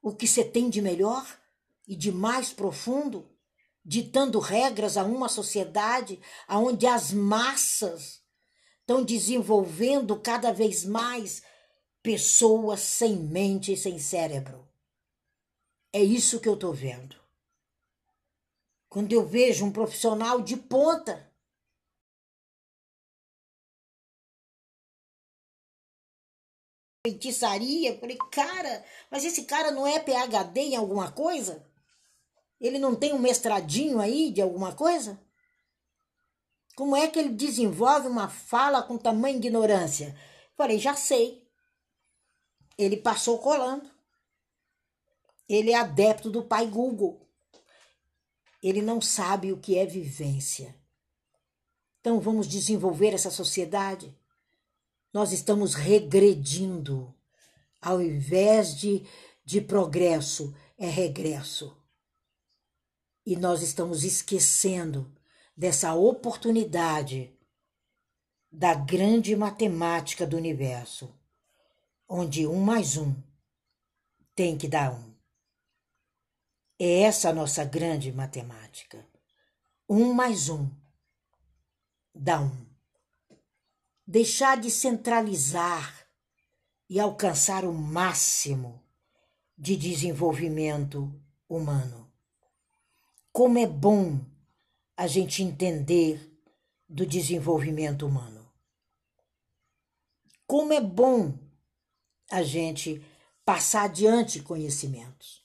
o 0.02 0.15
que 0.15 0.26
você 0.26 0.43
tem 0.43 0.72
de 0.72 0.82
melhor 0.82 1.39
e 1.88 1.95
de 1.95 2.12
mais 2.12 2.52
profundo, 2.52 3.28
ditando 3.89 4.38
regras 4.38 4.97
a 4.97 5.04
uma 5.04 5.28
sociedade 5.28 6.21
onde 6.47 6.86
as 6.86 7.12
massas 7.12 8.23
estão 8.82 9.04
desenvolvendo 9.04 10.19
cada 10.19 10.54
vez 10.54 10.86
mais 10.86 11.41
pessoas 12.04 12.82
sem 12.82 13.15
mente 13.15 13.73
e 13.73 13.78
sem 13.78 13.97
cérebro. 13.97 14.69
É 15.91 16.04
isso 16.04 16.39
que 16.39 16.47
eu 16.47 16.54
estou 16.54 16.71
vendo. 16.71 17.19
Quando 18.88 19.12
eu 19.12 19.25
vejo 19.25 19.65
um 19.65 19.71
profissional 19.71 20.39
de 20.39 20.56
ponta, 20.56 21.28
feitiçaria, 27.04 27.99
falei, 27.99 28.17
cara, 28.32 28.86
mas 29.10 29.25
esse 29.25 29.45
cara 29.45 29.71
não 29.71 29.88
é 29.88 29.99
PhD 29.99 30.62
em 30.62 30.75
alguma 30.75 31.12
coisa? 31.12 31.67
Ele 32.60 32.78
não 32.78 32.95
tem 32.95 33.13
um 33.13 33.19
mestradinho 33.19 34.00
aí 34.00 34.32
de 34.32 34.41
alguma 34.41 34.74
coisa? 34.74 35.19
Como 36.76 36.95
é 36.95 37.08
que 37.08 37.19
ele 37.19 37.30
desenvolve 37.30 38.08
uma 38.08 38.30
fala 38.30 38.82
com 38.82 38.98
tamanha 38.98 39.36
ignorância? 39.36 40.15
Falei, 40.56 40.80
já 40.80 40.95
sei. 40.95 41.45
Ele 42.78 42.98
passou 42.98 43.39
colando. 43.39 43.89
Ele 45.48 45.72
é 45.72 45.76
adepto 45.76 46.30
do 46.30 46.43
pai 46.43 46.67
Google. 46.67 47.28
Ele 48.62 48.82
não 48.82 49.02
sabe 49.02 49.52
o 49.52 49.60
que 49.60 49.78
é 49.78 49.86
vivência. 49.86 50.76
Então 52.00 52.19
vamos 52.19 52.48
desenvolver 52.48 53.13
essa 53.13 53.32
sociedade. 53.32 54.17
Nós 55.13 55.32
estamos 55.32 55.74
regredindo. 55.74 57.13
Ao 57.82 58.02
invés 58.02 58.76
de, 58.76 59.06
de 59.45 59.62
progresso, 59.62 60.56
é 60.78 60.88
regresso. 60.88 61.78
E 63.29 63.35
nós 63.35 63.61
estamos 63.61 64.03
esquecendo 64.03 65.15
dessa 65.55 65.93
oportunidade 65.93 67.31
da 68.51 68.73
grande 68.73 69.35
matemática 69.35 70.25
do 70.25 70.35
universo, 70.35 71.15
onde 72.07 72.47
um 72.47 72.59
mais 72.59 72.97
um 72.97 73.13
tem 74.33 74.57
que 74.57 74.67
dar 74.67 74.91
um. 74.91 75.13
É 76.79 77.01
essa 77.01 77.29
a 77.29 77.33
nossa 77.33 77.63
grande 77.63 78.11
matemática. 78.11 79.07
Um 79.87 80.11
mais 80.11 80.49
um 80.49 80.67
dá 82.15 82.41
um. 82.41 82.65
Deixar 84.07 84.59
de 84.59 84.71
centralizar 84.71 86.09
e 86.89 86.99
alcançar 86.99 87.63
o 87.63 87.71
máximo 87.71 88.83
de 89.55 89.77
desenvolvimento 89.77 91.13
humano. 91.47 91.98
Como 93.39 93.58
é 93.58 93.65
bom 93.65 94.19
a 94.97 95.08
gente 95.08 95.41
entender 95.41 96.38
do 96.89 97.06
desenvolvimento 97.06 98.06
humano. 98.06 98.52
Como 100.45 100.73
é 100.73 100.82
bom 100.82 101.39
a 102.30 102.43
gente 102.43 103.02
passar 103.45 103.84
adiante 103.84 104.41
conhecimentos. 104.41 105.41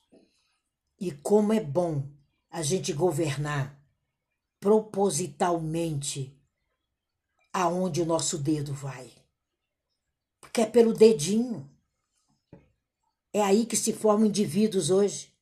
E 0.98 1.12
como 1.12 1.52
é 1.52 1.60
bom 1.60 2.04
a 2.50 2.62
gente 2.62 2.92
governar 2.92 3.80
propositalmente 4.58 6.36
aonde 7.52 8.02
o 8.02 8.06
nosso 8.06 8.38
dedo 8.38 8.74
vai. 8.74 9.08
Porque 10.40 10.62
é 10.62 10.66
pelo 10.66 10.92
dedinho. 10.92 11.70
É 13.32 13.40
aí 13.40 13.64
que 13.64 13.76
se 13.76 13.92
formam 13.92 14.26
indivíduos 14.26 14.90
hoje. 14.90 15.32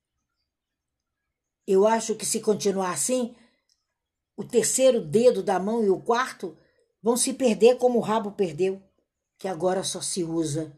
Eu 1.66 1.86
acho 1.86 2.14
que 2.14 2.26
se 2.26 2.40
continuar 2.40 2.92
assim, 2.92 3.34
o 4.36 4.44
terceiro 4.44 5.00
dedo 5.00 5.42
da 5.42 5.58
mão 5.58 5.84
e 5.84 5.90
o 5.90 6.00
quarto 6.00 6.56
vão 7.02 7.16
se 7.16 7.32
perder 7.32 7.78
como 7.78 7.98
o 7.98 8.02
rabo 8.02 8.32
perdeu, 8.32 8.82
que 9.38 9.48
agora 9.48 9.82
só 9.82 10.00
se 10.00 10.24
usa 10.24 10.76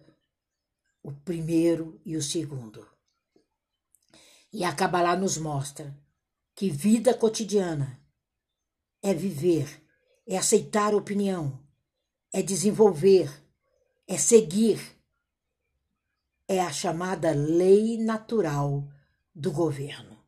o 1.02 1.12
primeiro 1.12 2.00
e 2.04 2.16
o 2.16 2.22
segundo. 2.22 2.86
E 4.52 4.64
a 4.64 4.74
Kabbalah 4.74 5.16
nos 5.16 5.36
mostra 5.36 5.96
que 6.54 6.70
vida 6.70 7.12
cotidiana 7.12 8.00
é 9.02 9.12
viver, 9.12 9.82
é 10.26 10.36
aceitar 10.36 10.94
opinião, 10.94 11.58
é 12.32 12.40
desenvolver, 12.40 13.30
é 14.06 14.16
seguir 14.16 14.94
é 16.46 16.60
a 16.60 16.70
chamada 16.70 17.32
lei 17.32 17.98
natural 17.98 18.86
do 19.34 19.50
governo. 19.50 20.23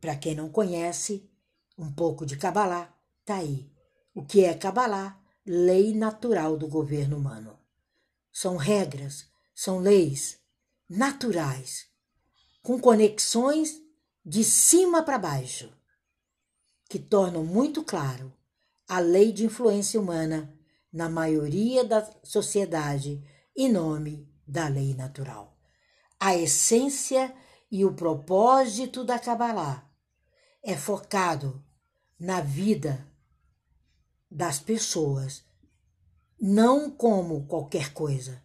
Para 0.00 0.16
quem 0.16 0.34
não 0.34 0.48
conhece 0.48 1.28
um 1.76 1.92
pouco 1.92 2.24
de 2.24 2.36
Kabbalah, 2.36 2.94
tá 3.24 3.36
aí. 3.36 3.70
O 4.14 4.24
que 4.24 4.44
é 4.44 4.54
Kabbalah? 4.54 5.20
Lei 5.44 5.94
natural 5.94 6.56
do 6.56 6.68
governo 6.68 7.16
humano. 7.16 7.58
São 8.32 8.56
regras, 8.56 9.26
são 9.54 9.78
leis 9.78 10.38
naturais, 10.88 11.86
com 12.62 12.78
conexões 12.78 13.80
de 14.24 14.44
cima 14.44 15.02
para 15.02 15.18
baixo, 15.18 15.72
que 16.88 16.98
tornam 16.98 17.44
muito 17.44 17.82
claro 17.82 18.32
a 18.86 19.00
lei 19.00 19.32
de 19.32 19.44
influência 19.44 20.00
humana 20.00 20.54
na 20.92 21.08
maioria 21.08 21.84
da 21.84 22.08
sociedade 22.22 23.22
em 23.56 23.70
nome 23.70 24.32
da 24.46 24.68
lei 24.68 24.94
natural. 24.94 25.58
A 26.18 26.36
essência 26.36 27.34
e 27.70 27.84
o 27.84 27.92
propósito 27.92 29.04
da 29.04 29.18
Kabbalah 29.18 29.87
é 30.68 30.76
focado 30.76 31.64
na 32.20 32.42
vida 32.42 33.08
das 34.30 34.60
pessoas, 34.60 35.42
não 36.38 36.90
como 36.90 37.46
qualquer 37.46 37.94
coisa, 37.94 38.42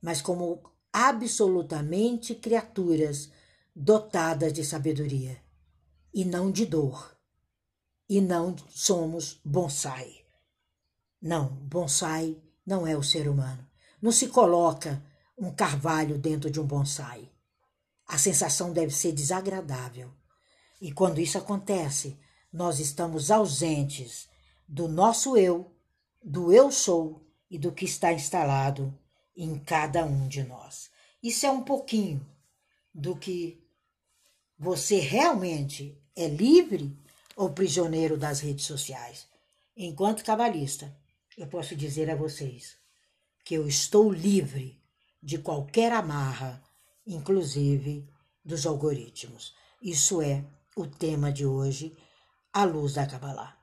mas 0.00 0.22
como 0.22 0.62
absolutamente 0.90 2.34
criaturas 2.34 3.30
dotadas 3.76 4.50
de 4.54 4.64
sabedoria 4.64 5.42
e 6.14 6.24
não 6.24 6.50
de 6.50 6.64
dor. 6.64 7.14
E 8.08 8.18
não 8.18 8.56
somos 8.70 9.38
bonsai. 9.44 10.24
Não, 11.20 11.48
bonsai 11.48 12.42
não 12.64 12.86
é 12.86 12.96
o 12.96 13.02
ser 13.02 13.28
humano. 13.28 13.68
Não 14.00 14.10
se 14.10 14.28
coloca 14.28 15.04
um 15.36 15.52
carvalho 15.52 16.16
dentro 16.16 16.50
de 16.50 16.58
um 16.58 16.64
bonsai. 16.64 17.30
A 18.06 18.16
sensação 18.16 18.72
deve 18.72 18.94
ser 18.94 19.12
desagradável. 19.12 20.10
E 20.82 20.90
quando 20.90 21.20
isso 21.20 21.38
acontece, 21.38 22.18
nós 22.52 22.80
estamos 22.80 23.30
ausentes 23.30 24.28
do 24.66 24.88
nosso 24.88 25.36
eu, 25.36 25.72
do 26.20 26.52
eu 26.52 26.72
sou 26.72 27.24
e 27.48 27.56
do 27.56 27.70
que 27.70 27.84
está 27.84 28.12
instalado 28.12 28.92
em 29.36 29.60
cada 29.60 30.04
um 30.04 30.26
de 30.26 30.42
nós. 30.42 30.90
Isso 31.22 31.46
é 31.46 31.50
um 31.52 31.62
pouquinho 31.62 32.26
do 32.92 33.14
que 33.14 33.64
você 34.58 34.98
realmente 34.98 35.96
é 36.16 36.26
livre 36.26 36.98
ou 37.36 37.50
prisioneiro 37.50 38.18
das 38.18 38.40
redes 38.40 38.64
sociais. 38.64 39.28
Enquanto 39.76 40.24
cabalista, 40.24 40.92
eu 41.38 41.46
posso 41.46 41.76
dizer 41.76 42.10
a 42.10 42.16
vocês 42.16 42.76
que 43.44 43.54
eu 43.54 43.68
estou 43.68 44.12
livre 44.12 44.82
de 45.22 45.38
qualquer 45.38 45.92
amarra, 45.92 46.60
inclusive 47.06 48.04
dos 48.44 48.66
algoritmos. 48.66 49.54
Isso 49.80 50.20
é 50.20 50.44
o 50.76 50.86
tema 50.86 51.30
de 51.30 51.46
hoje, 51.46 51.96
à 52.52 52.64
luz 52.64 52.94
da 52.94 53.06
Kabbalah. 53.06 53.61